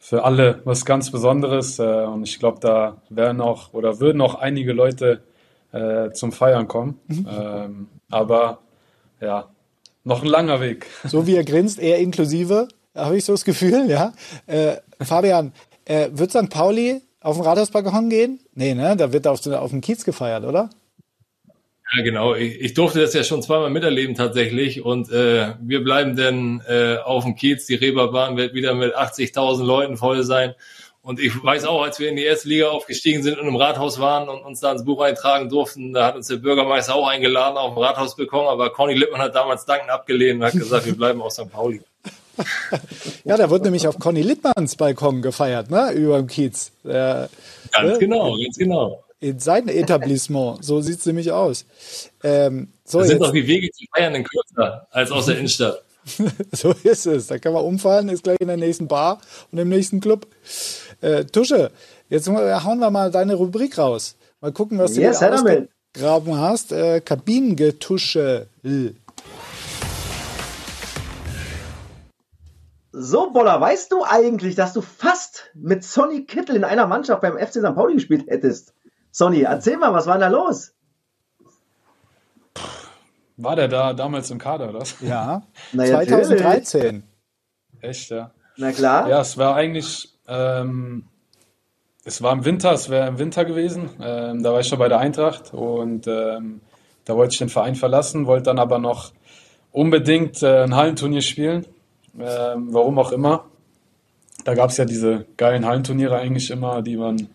für 0.00 0.24
alle 0.24 0.62
was 0.64 0.86
ganz 0.86 1.10
Besonderes. 1.10 1.78
Äh, 1.78 1.82
und 1.82 2.22
ich 2.22 2.38
glaube, 2.38 2.60
da 2.60 3.02
werden 3.10 3.42
auch 3.42 3.74
oder 3.74 4.00
würden 4.00 4.22
auch 4.22 4.36
einige 4.36 4.72
Leute 4.72 5.22
äh, 5.70 6.10
zum 6.12 6.32
Feiern 6.32 6.66
kommen. 6.66 6.98
Mhm. 7.08 7.28
Ähm, 7.30 7.88
aber 8.10 8.60
ja, 9.20 9.50
noch 10.02 10.22
ein 10.22 10.28
langer 10.28 10.62
Weg. 10.62 10.86
So 11.04 11.26
wie 11.26 11.36
er 11.36 11.44
grinst, 11.44 11.78
eher 11.78 11.98
inklusive, 11.98 12.68
habe 12.94 13.18
ich 13.18 13.26
so 13.26 13.34
das 13.34 13.44
Gefühl, 13.44 13.90
ja. 13.90 14.14
Äh, 14.46 14.76
Fabian, 15.02 15.52
äh, 15.84 16.08
wird 16.10 16.30
St. 16.30 16.48
Pauli 16.48 17.02
auf 17.20 17.36
den 17.36 17.44
Rathausbalkon 17.44 18.08
gehen? 18.08 18.40
Nee, 18.54 18.72
ne? 18.72 18.96
Da 18.96 19.12
wird 19.12 19.26
auf, 19.26 19.46
auf 19.46 19.70
dem 19.70 19.82
Kiez 19.82 20.06
gefeiert, 20.06 20.44
oder? 20.44 20.70
Ja, 21.94 22.02
genau. 22.02 22.34
Ich, 22.34 22.60
ich 22.60 22.74
durfte 22.74 23.00
das 23.00 23.12
ja 23.12 23.22
schon 23.22 23.42
zweimal 23.42 23.70
miterleben 23.70 24.14
tatsächlich. 24.14 24.82
Und 24.84 25.10
äh, 25.10 25.54
wir 25.60 25.84
bleiben 25.84 26.16
dann 26.16 26.62
äh, 26.66 26.96
auf 26.96 27.24
dem 27.24 27.34
Kiez. 27.34 27.66
Die 27.66 27.74
Reeperbahn 27.74 28.36
wird 28.36 28.54
wieder 28.54 28.74
mit 28.74 28.96
80.000 28.96 29.62
Leuten 29.64 29.96
voll 29.96 30.22
sein. 30.22 30.54
Und 31.02 31.18
ich 31.18 31.42
weiß 31.42 31.64
auch, 31.64 31.82
als 31.82 31.98
wir 31.98 32.08
in 32.08 32.16
die 32.16 32.22
erste 32.22 32.48
Liga 32.48 32.68
aufgestiegen 32.68 33.24
sind 33.24 33.36
und 33.36 33.48
im 33.48 33.56
Rathaus 33.56 33.98
waren 33.98 34.28
und 34.28 34.42
uns 34.44 34.60
da 34.60 34.70
ins 34.70 34.84
Buch 34.84 35.02
eintragen 35.02 35.48
durften, 35.48 35.92
da 35.92 36.06
hat 36.06 36.14
uns 36.14 36.28
der 36.28 36.36
Bürgermeister 36.36 36.94
auch 36.94 37.08
eingeladen 37.08 37.56
auf 37.56 37.74
dem 37.74 37.82
Rathausbalkon, 37.82 38.46
aber 38.46 38.70
Conny 38.70 38.94
Lippmann 38.94 39.20
hat 39.20 39.34
damals 39.34 39.64
Danken 39.64 39.90
abgelehnt 39.90 40.40
und 40.40 40.46
hat 40.46 40.52
gesagt, 40.52 40.86
wir 40.86 40.96
bleiben 40.96 41.20
auf 41.20 41.32
St. 41.32 41.50
Pauli. 41.50 41.82
ja, 43.24 43.36
da 43.36 43.50
wird 43.50 43.64
nämlich 43.64 43.88
auf 43.88 43.98
Conny 43.98 44.22
Lippmanns 44.22 44.76
Balkon 44.76 45.22
gefeiert, 45.22 45.72
ne, 45.72 45.90
über 45.90 46.18
dem 46.18 46.28
Kiez. 46.28 46.70
Äh, 46.84 46.88
ganz 46.88 47.30
ne? 47.82 47.96
genau, 47.98 48.36
ganz 48.36 48.56
genau. 48.56 49.02
In 49.22 49.38
seinem 49.38 49.68
Etablissement, 49.68 50.64
so 50.64 50.80
sieht 50.80 50.98
es 50.98 51.06
nämlich 51.06 51.30
aus. 51.30 51.64
Ähm, 52.24 52.72
so 52.84 52.98
da 52.98 53.04
sind 53.04 53.20
jetzt. 53.20 53.28
auch 53.28 53.32
die 53.32 53.46
Wege 53.46 53.70
zu 53.70 53.84
feiern 53.94 54.16
in 54.16 54.24
kürzer 54.24 54.88
als 54.90 55.12
aus 55.12 55.26
der 55.26 55.38
Innenstadt. 55.38 55.84
so 56.52 56.74
ist 56.82 57.06
es. 57.06 57.28
Da 57.28 57.38
kann 57.38 57.52
man 57.52 57.62
umfallen, 57.62 58.08
ist 58.08 58.24
gleich 58.24 58.40
in 58.40 58.48
der 58.48 58.56
nächsten 58.56 58.88
Bar 58.88 59.20
und 59.52 59.58
im 59.58 59.68
nächsten 59.68 60.00
Club. 60.00 60.26
Äh, 61.00 61.24
Tusche, 61.26 61.70
jetzt 62.08 62.28
hauen 62.28 62.80
wir 62.80 62.90
mal 62.90 63.12
deine 63.12 63.36
Rubrik 63.36 63.78
raus. 63.78 64.16
Mal 64.40 64.50
gucken, 64.50 64.80
was 64.80 64.96
yes, 64.96 65.20
du 65.20 65.26
da 65.26 65.34
ausgegraben 65.34 66.40
hast. 66.40 66.72
Äh, 66.72 67.00
Kabinengetusche. 67.00 68.48
So, 72.90 73.30
Boller, 73.30 73.60
weißt 73.60 73.92
du 73.92 74.02
eigentlich, 74.02 74.56
dass 74.56 74.72
du 74.72 74.80
fast 74.80 75.44
mit 75.54 75.84
Sonny 75.84 76.24
Kittel 76.24 76.56
in 76.56 76.64
einer 76.64 76.88
Mannschaft 76.88 77.22
beim 77.22 77.38
FC 77.38 77.60
St. 77.60 77.74
Pauli 77.76 77.94
gespielt 77.94 78.24
hättest? 78.26 78.74
Sonny, 79.12 79.42
erzähl 79.42 79.76
mal, 79.76 79.92
was 79.92 80.06
war 80.06 80.18
da 80.18 80.26
los? 80.26 80.72
War 83.36 83.54
der 83.54 83.68
da 83.68 83.92
damals 83.92 84.30
im 84.30 84.38
Kader, 84.38 84.70
oder? 84.70 84.84
Ja, 85.00 85.42
2013. 85.72 87.04
Echt, 87.80 88.10
ja. 88.10 88.32
Na 88.56 88.72
klar. 88.72 89.08
Ja, 89.08 89.20
es 89.20 89.38
war 89.38 89.54
eigentlich 89.54 90.12
ähm, 90.26 91.04
es 92.04 92.22
war 92.22 92.32
im 92.32 92.44
Winter, 92.44 92.72
es 92.72 92.88
wäre 92.90 93.08
im 93.08 93.18
Winter 93.18 93.44
gewesen. 93.44 93.90
Ähm, 94.00 94.42
da 94.42 94.52
war 94.52 94.60
ich 94.60 94.66
schon 94.66 94.78
bei 94.78 94.88
der 94.88 94.98
Eintracht 94.98 95.54
und 95.54 96.06
ähm, 96.06 96.60
da 97.04 97.16
wollte 97.16 97.32
ich 97.32 97.38
den 97.38 97.48
Verein 97.48 97.74
verlassen, 97.76 98.26
wollte 98.26 98.44
dann 98.44 98.58
aber 98.58 98.78
noch 98.78 99.12
unbedingt 99.70 100.42
äh, 100.42 100.64
ein 100.64 100.74
Hallenturnier 100.74 101.22
spielen. 101.22 101.66
Ähm, 102.18 102.68
warum 102.72 102.98
auch 102.98 103.12
immer. 103.12 103.44
Da 104.44 104.54
gab 104.54 104.70
es 104.70 104.76
ja 104.76 104.84
diese 104.84 105.26
geilen 105.36 105.64
Hallenturniere 105.64 106.16
eigentlich 106.18 106.50
immer, 106.50 106.82
die 106.82 106.96
man 106.96 107.28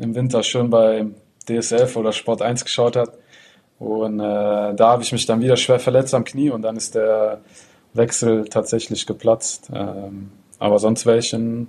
im 0.00 0.14
Winter 0.14 0.42
schon 0.42 0.70
bei 0.70 1.06
DSF 1.48 1.96
oder 1.96 2.12
Sport 2.12 2.42
1 2.42 2.64
geschaut 2.64 2.96
hat. 2.96 3.12
Und 3.78 4.20
äh, 4.20 4.74
da 4.74 4.88
habe 4.90 5.02
ich 5.02 5.12
mich 5.12 5.26
dann 5.26 5.40
wieder 5.40 5.56
schwer 5.56 5.78
verletzt 5.78 6.14
am 6.14 6.24
Knie 6.24 6.50
und 6.50 6.62
dann 6.62 6.76
ist 6.76 6.94
der 6.94 7.40
Wechsel 7.94 8.46
tatsächlich 8.48 9.06
geplatzt. 9.06 9.70
Ähm, 9.72 10.30
aber 10.58 10.78
sonst 10.78 11.06
wäre 11.06 11.18
ich 11.18 11.32
in 11.32 11.68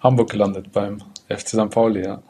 Hamburg 0.00 0.30
gelandet 0.30 0.72
beim 0.72 0.98
FC 1.28 1.48
St. 1.48 1.70
Pauli, 1.70 2.04
ja. 2.04 2.22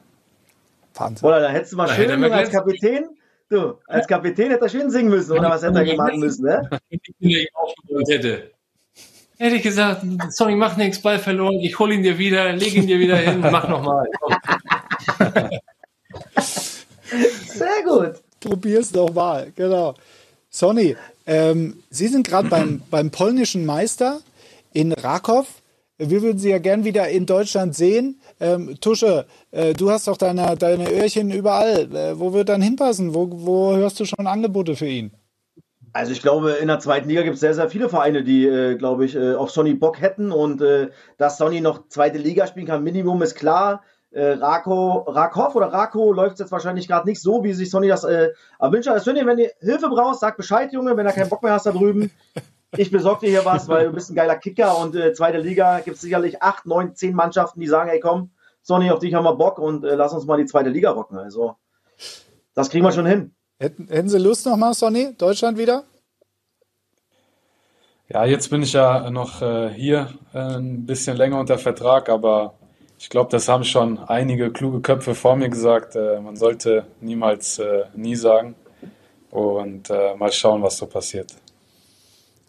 Wahnsinn. 0.94 1.26
Oder 1.26 1.40
da 1.40 1.48
hättest 1.48 1.72
du 1.72 1.76
mal 1.76 1.88
schön 1.88 2.22
ja, 2.22 2.28
als 2.28 2.50
Kapitän, 2.50 3.08
du, 3.48 3.74
als 3.86 4.06
Kapitän 4.06 4.50
hätte 4.50 4.66
er 4.66 4.68
schön 4.68 4.90
singen 4.90 5.10
müssen, 5.10 5.32
oder 5.32 5.50
was 5.50 5.62
hätte 5.64 5.78
er 5.78 5.84
gemacht 5.84 6.16
müssen, 6.16 6.44
ne? 6.44 6.70
hätte. 8.08 8.53
Hätte 9.38 9.56
ich 9.56 9.62
gesagt, 9.62 10.02
sorry, 10.30 10.54
mach 10.54 10.76
nichts, 10.76 11.00
Ball 11.00 11.18
verloren, 11.18 11.58
ich 11.60 11.78
hol 11.78 11.92
ihn 11.92 12.02
dir 12.02 12.18
wieder, 12.18 12.52
leg 12.52 12.74
ihn 12.74 12.86
dir 12.86 13.00
wieder 13.00 13.16
hin, 13.16 13.40
mach 13.40 13.68
nochmal. 13.68 14.06
Sehr 17.46 17.82
gut. 17.84 18.14
Probier's 18.40 18.92
doch 18.92 19.12
mal, 19.12 19.52
genau. 19.56 19.94
Sonny, 20.50 20.96
ähm, 21.26 21.82
Sie 21.90 22.08
sind 22.08 22.26
gerade 22.26 22.48
beim, 22.48 22.82
beim 22.90 23.10
polnischen 23.10 23.66
Meister 23.66 24.20
in 24.72 24.92
Rakow. 24.92 25.46
Wir 25.98 26.22
würden 26.22 26.38
Sie 26.38 26.50
ja 26.50 26.58
gern 26.58 26.84
wieder 26.84 27.08
in 27.08 27.26
Deutschland 27.26 27.74
sehen. 27.74 28.20
Ähm, 28.40 28.76
Tusche, 28.80 29.26
äh, 29.50 29.74
du 29.74 29.90
hast 29.90 30.06
doch 30.08 30.16
deine, 30.16 30.56
deine 30.56 30.90
Öhrchen 30.90 31.30
überall. 31.30 31.94
Äh, 31.94 32.18
wo 32.18 32.32
wird 32.32 32.48
dann 32.48 32.62
hinpassen? 32.62 33.14
Wo, 33.14 33.28
wo 33.30 33.74
hörst 33.74 33.98
du 34.00 34.04
schon 34.04 34.26
Angebote 34.26 34.76
für 34.76 34.88
ihn? 34.88 35.12
Also 35.94 36.12
ich 36.12 36.20
glaube, 36.20 36.50
in 36.50 36.68
der 36.68 36.80
zweiten 36.80 37.08
Liga 37.08 37.22
gibt 37.22 37.34
es 37.34 37.40
sehr, 37.40 37.54
sehr 37.54 37.70
viele 37.70 37.88
Vereine, 37.88 38.22
die, 38.22 38.46
äh, 38.46 38.74
glaube 38.74 39.06
ich, 39.06 39.16
äh, 39.16 39.34
auf 39.34 39.50
Sonny 39.50 39.72
Bock 39.72 40.00
hätten. 40.00 40.30
Und 40.32 40.60
äh, 40.60 40.90
dass 41.16 41.38
Sonny 41.38 41.62
noch 41.62 41.88
zweite 41.88 42.18
Liga 42.18 42.46
spielen 42.46 42.66
kann, 42.66 42.84
Minimum 42.84 43.22
ist 43.22 43.36
klar. 43.36 43.82
Äh, 44.10 44.32
Rako, 44.32 45.06
Rakov 45.06 45.54
oder 45.56 45.72
Rako 45.72 46.12
läuft 46.12 46.38
jetzt 46.40 46.52
wahrscheinlich 46.52 46.88
gerade 46.88 47.08
nicht 47.08 47.22
so, 47.22 47.42
wie 47.42 47.54
sich 47.54 47.70
Sonny 47.70 47.88
das 47.88 48.04
äh, 48.04 48.32
erwünscht 48.60 48.88
hat. 48.88 48.94
Also, 48.94 49.14
wenn 49.14 49.36
du 49.36 49.50
Hilfe 49.60 49.88
brauchst, 49.88 50.20
sag 50.20 50.36
Bescheid, 50.36 50.72
Junge, 50.72 50.96
wenn 50.96 51.06
er 51.06 51.12
keinen 51.12 51.30
Bock 51.30 51.42
mehr 51.42 51.52
hast 51.52 51.66
da 51.66 51.72
drüben 51.72 52.10
ich 52.76 52.90
besorge 52.90 53.26
dir 53.26 53.30
hier 53.30 53.44
was, 53.44 53.68
weil 53.68 53.86
du 53.86 53.92
bist 53.92 54.10
ein 54.10 54.14
geiler 54.14 54.36
Kicker 54.36 54.78
und 54.78 54.96
äh, 54.96 55.12
zweite 55.12 55.38
Liga 55.38 55.80
gibt 55.80 55.96
es 55.96 56.02
sicherlich 56.02 56.42
acht, 56.42 56.66
neun, 56.66 56.94
zehn 56.94 57.14
Mannschaften, 57.14 57.60
die 57.60 57.66
sagen, 57.66 57.90
ey 57.90 58.00
komm, 58.00 58.30
Sonny, 58.62 58.90
auf 58.90 58.98
dich 58.98 59.14
haben 59.14 59.24
wir 59.24 59.36
Bock 59.36 59.58
und 59.58 59.84
äh, 59.84 59.94
lass 59.94 60.12
uns 60.12 60.26
mal 60.26 60.38
die 60.38 60.46
zweite 60.46 60.70
Liga 60.70 60.90
rocken. 60.90 61.18
Also 61.18 61.56
das 62.54 62.70
kriegen 62.70 62.84
wir 62.84 62.92
schon 62.92 63.06
hin. 63.06 63.33
Hätten, 63.58 63.88
hätten 63.88 64.08
Sie 64.08 64.18
Lust 64.18 64.46
nochmal, 64.46 64.74
Sonny? 64.74 65.14
Deutschland 65.16 65.58
wieder? 65.58 65.84
Ja, 68.08 68.24
jetzt 68.24 68.50
bin 68.50 68.62
ich 68.62 68.72
ja 68.72 69.10
noch 69.10 69.40
äh, 69.40 69.70
hier 69.70 70.12
äh, 70.34 70.38
ein 70.38 70.84
bisschen 70.86 71.16
länger 71.16 71.40
unter 71.40 71.58
Vertrag, 71.58 72.08
aber 72.08 72.54
ich 72.98 73.08
glaube, 73.08 73.30
das 73.30 73.48
haben 73.48 73.64
schon 73.64 73.98
einige 73.98 74.50
kluge 74.52 74.80
Köpfe 74.80 75.14
vor 75.14 75.36
mir 75.36 75.48
gesagt. 75.48 75.96
Äh, 75.96 76.20
man 76.20 76.36
sollte 76.36 76.86
niemals 77.00 77.58
äh, 77.58 77.84
nie 77.94 78.16
sagen. 78.16 78.54
und 79.30 79.90
äh, 79.90 80.14
mal 80.16 80.32
schauen, 80.32 80.62
was 80.62 80.76
so 80.76 80.86
passiert. 80.86 81.34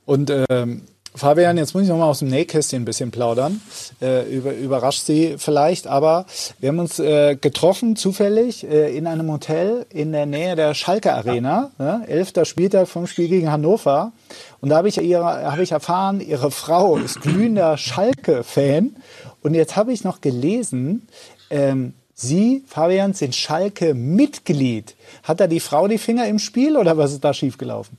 Und 0.06 0.32
ähm, 0.50 0.86
Fabian, 1.16 1.58
jetzt 1.58 1.74
muss 1.74 1.84
ich 1.84 1.90
noch 1.90 1.98
mal 1.98 2.10
aus 2.10 2.20
dem 2.20 2.28
Nähkästchen 2.28 2.82
ein 2.82 2.86
bisschen 2.86 3.10
plaudern. 3.10 3.62
Äh, 4.02 4.30
über, 4.30 4.54
überrascht 4.54 5.06
Sie 5.06 5.36
vielleicht, 5.38 5.88
aber 5.88 6.26
wir 6.60 6.70
haben 6.70 6.80
uns 6.80 7.00
äh, 7.00 7.38
getroffen 7.38 7.96
zufällig 7.96 8.68
äh, 8.68 8.96
in 8.96 9.08
einem 9.08 9.32
Hotel 9.32 9.86
in 9.90 10.12
der 10.12 10.26
Nähe 10.26 10.58
der 10.58 10.74
Schalke 10.74 11.14
Arena. 11.14 11.72
Ne? 11.78 12.04
Elfter 12.08 12.44
Spieltag 12.44 12.90
vom 12.90 13.08
Spiel 13.08 13.30
gegen 13.30 13.50
Hannover. 13.50 14.12
Und 14.60 14.70
da 14.70 14.78
habe 14.78 14.90
ich, 14.90 14.98
hab 14.98 15.60
ich 15.60 15.72
erfahren, 15.72 16.20
ihre 16.20 16.52
Frau 16.52 16.98
ist 16.98 17.22
glühender 17.22 17.78
Schalke-Fan. 17.78 18.98
Und 19.42 19.54
jetzt 19.54 19.78
habe 19.78 19.94
ich 19.94 20.04
noch 20.04 20.20
gelesen, 20.20 21.08
ähm, 21.50 21.94
Sie, 22.18 22.64
Fabian, 22.68 23.14
sind 23.14 23.36
Schalke-Mitglied. 23.36 24.96
Hat 25.24 25.40
da 25.40 25.48
die 25.48 25.60
Frau 25.60 25.88
die 25.88 25.98
Finger 25.98 26.28
im 26.28 26.40
Spiel 26.40 26.78
oder 26.78 26.98
was 26.98 27.12
ist 27.12 27.24
da 27.24 27.34
schiefgelaufen? 27.34 27.98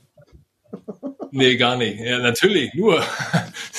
Nee, 1.31 1.57
gar 1.57 1.77
nicht. 1.77 1.99
Ja, 1.99 2.19
natürlich, 2.19 2.73
nur. 2.73 3.03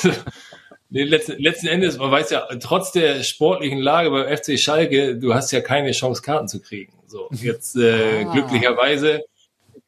nee, 0.90 1.04
letzten, 1.04 1.40
letzten 1.42 1.66
Endes, 1.66 1.98
man 1.98 2.10
weiß 2.10 2.30
ja, 2.30 2.46
trotz 2.60 2.92
der 2.92 3.22
sportlichen 3.22 3.78
Lage 3.78 4.10
beim 4.10 4.36
FC 4.36 4.58
Schalke, 4.58 5.16
du 5.16 5.34
hast 5.34 5.52
ja 5.52 5.60
keine 5.60 5.92
Chance, 5.92 6.22
Karten 6.22 6.48
zu 6.48 6.60
kriegen. 6.60 6.92
So, 7.06 7.28
jetzt 7.32 7.76
äh, 7.76 8.24
ah. 8.24 8.32
glücklicherweise 8.32 9.24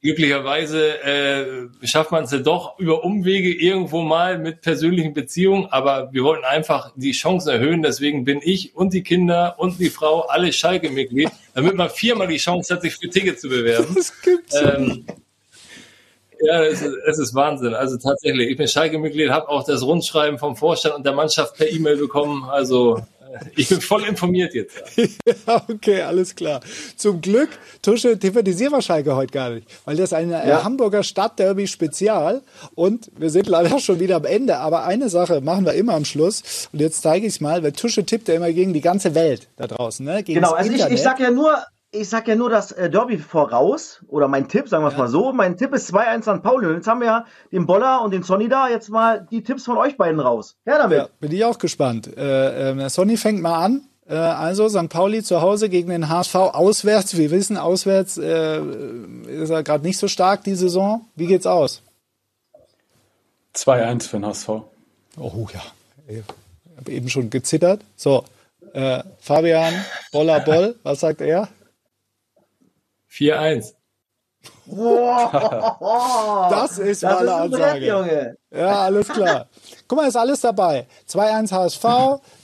glücklicherweise 0.03 1.03
äh, 1.03 1.87
schafft 1.87 2.11
man 2.11 2.25
es 2.25 2.31
ja 2.31 2.38
doch 2.38 2.79
über 2.79 3.05
Umwege 3.05 3.53
irgendwo 3.53 4.03
mal 4.03 4.38
mit 4.38 4.62
persönlichen 4.62 5.12
Beziehungen, 5.12 5.66
aber 5.66 6.11
wir 6.12 6.25
wollten 6.25 6.44
einfach 6.44 6.92
die 6.96 7.12
Chancen 7.12 7.51
erhöhen. 7.51 7.83
Deswegen 7.83 8.25
bin 8.25 8.40
ich 8.42 8.75
und 8.75 8.94
die 8.94 9.03
Kinder 9.03 9.57
und 9.59 9.79
die 9.79 9.90
Frau 9.90 10.20
alle 10.23 10.53
Schalke-Mitglied, 10.53 11.31
damit 11.55 11.75
man 11.75 11.90
viermal 11.90 12.29
die 12.29 12.38
Chance 12.38 12.75
hat, 12.75 12.83
sich 12.83 12.96
für 12.96 13.11
Tickets 13.11 13.42
zu 13.42 13.49
bewerben. 13.49 13.94
Das 13.94 14.20
gibt's 14.23 14.57
ähm, 14.57 15.05
ja, 16.40 16.64
es 16.64 16.83
ist, 16.83 16.96
es 17.07 17.18
ist 17.18 17.35
Wahnsinn. 17.35 17.74
Also 17.74 17.96
tatsächlich, 17.98 18.50
ich 18.50 18.57
bin 18.57 18.68
Schalke-Mitglied, 18.68 19.31
habe 19.31 19.48
auch 19.48 19.64
das 19.64 19.83
Rundschreiben 19.83 20.38
vom 20.38 20.57
Vorstand 20.57 20.94
und 20.94 21.05
der 21.05 21.12
Mannschaft 21.12 21.57
per 21.57 21.70
E-Mail 21.70 21.96
bekommen. 21.96 22.44
Also 22.44 22.98
äh, 22.98 23.38
ich 23.57 23.68
bin 23.68 23.81
voll 23.81 24.05
informiert 24.05 24.55
jetzt. 24.55 24.83
Ja. 25.46 25.62
okay, 25.68 26.03
alles 26.03 26.35
klar. 26.35 26.61
Zum 26.96 27.20
Glück, 27.20 27.50
Tusche, 27.83 28.18
thematisieren 28.18 28.72
wir 28.72 28.83
Schalke 28.83 29.14
heute 29.14 29.33
gar 29.33 29.50
nicht, 29.50 29.66
weil 29.85 29.96
das 29.96 30.11
ist 30.11 30.12
ein 30.12 30.31
ja. 30.31 30.64
Hamburger 30.64 31.03
Stadtderby-Spezial 31.03 32.42
und 32.74 33.11
wir 33.16 33.31
sind 33.31 33.46
leider 33.46 33.79
schon 33.79 34.00
wieder 34.00 34.16
am 34.16 34.24
Ende. 34.24 34.59
Aber 34.59 34.85
eine 34.85 35.09
Sache 35.09 35.40
machen 35.40 35.64
wir 35.64 35.74
immer 35.74 35.94
am 35.94 36.05
Schluss 36.05 36.68
und 36.72 36.81
jetzt 36.81 37.03
zeige 37.03 37.26
ich 37.26 37.35
es 37.35 37.40
mal, 37.40 37.62
weil 37.62 37.72
Tusche 37.72 38.05
tippt 38.05 38.29
ja 38.29 38.35
immer 38.35 38.53
gegen 38.53 38.72
die 38.72 38.81
ganze 38.81 39.14
Welt 39.14 39.48
da 39.57 39.66
draußen. 39.66 40.05
Ne? 40.05 40.22
Gegen 40.22 40.40
genau, 40.40 40.53
also 40.53 40.72
ich, 40.72 40.85
ich 40.85 41.03
sag 41.03 41.20
ja 41.20 41.31
nur, 41.31 41.59
ich 41.92 42.09
sag 42.09 42.29
ja 42.29 42.37
nur 42.37 42.50
das 42.50 42.72
äh, 42.72 42.88
Derby 42.88 43.18
voraus, 43.18 44.00
oder 44.09 44.29
mein 44.29 44.48
Tipp, 44.48 44.68
sagen 44.68 44.85
wir 44.85 44.88
es 44.88 44.94
ja. 44.94 45.00
mal 45.00 45.09
so. 45.09 45.33
Mein 45.33 45.57
Tipp 45.57 45.74
ist 45.74 45.92
2-1 45.92 46.29
an 46.29 46.42
Pauli. 46.42 46.66
Und 46.66 46.74
jetzt 46.74 46.87
haben 46.87 47.00
wir 47.00 47.07
ja 47.07 47.26
den 47.50 47.66
Boller 47.66 48.03
und 48.03 48.12
den 48.12 48.22
Sonny 48.22 48.48
da. 48.48 48.68
Jetzt 48.68 48.90
mal 48.90 49.26
die 49.31 49.42
Tipps 49.42 49.64
von 49.64 49.76
euch 49.76 49.96
beiden 49.96 50.20
raus. 50.20 50.57
Her 50.64 50.79
damit. 50.79 50.98
Ja, 50.98 51.09
bin 51.18 51.33
ich 51.33 51.44
auch 51.44 51.59
gespannt. 51.59 52.16
Äh, 52.16 52.70
äh, 52.70 52.88
Sonny 52.88 53.16
fängt 53.16 53.42
mal 53.42 53.64
an. 53.64 53.83
Äh, 54.09 54.14
also 54.14 54.68
St. 54.68 54.88
Pauli 54.88 55.22
zu 55.22 55.40
Hause 55.40 55.68
gegen 55.68 55.90
den 55.90 56.09
HSV 56.09 56.35
auswärts. 56.35 57.16
Wir 57.16 57.31
wissen, 57.31 57.57
auswärts 57.57 58.18
äh, 58.18 58.61
ist 59.26 59.50
er 59.50 59.62
gerade 59.64 59.85
nicht 59.85 59.98
so 59.98 60.07
stark 60.07 60.44
die 60.44 60.55
Saison. 60.55 61.07
Wie 61.16 61.26
geht's 61.26 61.46
aus? 61.46 61.83
2-1 63.57 64.09
für 64.09 64.18
den 64.18 64.26
HSV. 64.26 64.48
Oh 65.18 65.48
ja. 65.53 65.61
Ich 66.07 66.22
habe 66.76 66.92
eben 66.92 67.09
schon 67.09 67.31
gezittert. 67.31 67.81
So, 67.96 68.24
äh, 68.74 69.03
Fabian 69.18 69.74
Boller 70.12 70.40
Boll, 70.40 70.76
was 70.85 71.00
sagt 71.00 71.20
er? 71.20 71.48
4-1. 73.12 73.75
das 76.51 76.79
ist 76.79 77.03
das 77.03 77.14
meine 77.14 77.35
Ansage. 77.35 77.87
Junge. 77.87 78.37
Ja, 78.51 78.83
alles 78.83 79.09
klar. 79.09 79.49
Guck 79.88 79.99
mal, 79.99 80.09
ist 80.09 80.16
alles 80.16 80.40
dabei. 80.40 80.87
2-1 81.09 81.53
HSV, 81.53 81.85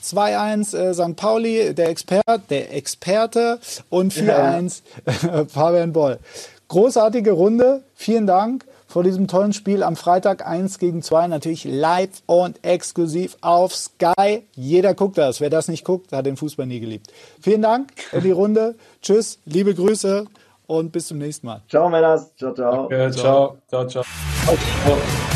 2-1 0.03 0.77
äh, 0.77 0.93
St. 0.93 1.15
Pauli, 1.15 1.73
der, 1.73 1.89
Expert, 1.89 2.49
der 2.49 2.73
Experte 2.75 3.59
und 3.89 4.13
4-1 4.13 4.81
ja. 5.05 5.45
Fabian 5.45 5.93
Boll. 5.93 6.19
Großartige 6.67 7.31
Runde. 7.31 7.83
Vielen 7.95 8.27
Dank 8.27 8.65
vor 8.87 9.03
diesem 9.03 9.27
tollen 9.27 9.53
Spiel 9.53 9.83
am 9.83 9.95
Freitag 9.95 10.45
1 10.45 10.79
gegen 10.79 11.01
2. 11.01 11.27
Natürlich 11.27 11.63
live 11.63 12.21
und 12.25 12.63
exklusiv 12.63 13.37
auf 13.41 13.75
Sky. 13.75 14.43
Jeder 14.53 14.93
guckt 14.93 15.17
das. 15.17 15.39
Wer 15.39 15.49
das 15.49 15.67
nicht 15.67 15.85
guckt, 15.85 16.11
hat 16.11 16.25
den 16.25 16.37
Fußball 16.37 16.65
nie 16.65 16.79
geliebt. 16.79 17.11
Vielen 17.41 17.61
Dank 17.61 17.91
in 18.11 18.23
die 18.23 18.31
Runde. 18.31 18.75
Tschüss, 19.01 19.39
liebe 19.45 19.73
Grüße 19.73 20.25
und 20.67 20.91
bis 20.91 21.07
zum 21.07 21.17
nächsten 21.17 21.47
Mal. 21.47 21.61
Ciao, 21.67 21.89
Männers. 21.89 22.33
Ciao, 22.35 22.53
ciao. 22.53 22.85
Okay, 22.85 23.11
ciao. 23.11 23.57
Ciao, 23.67 23.87
ciao. 23.87 24.03
ciao. 24.03 25.26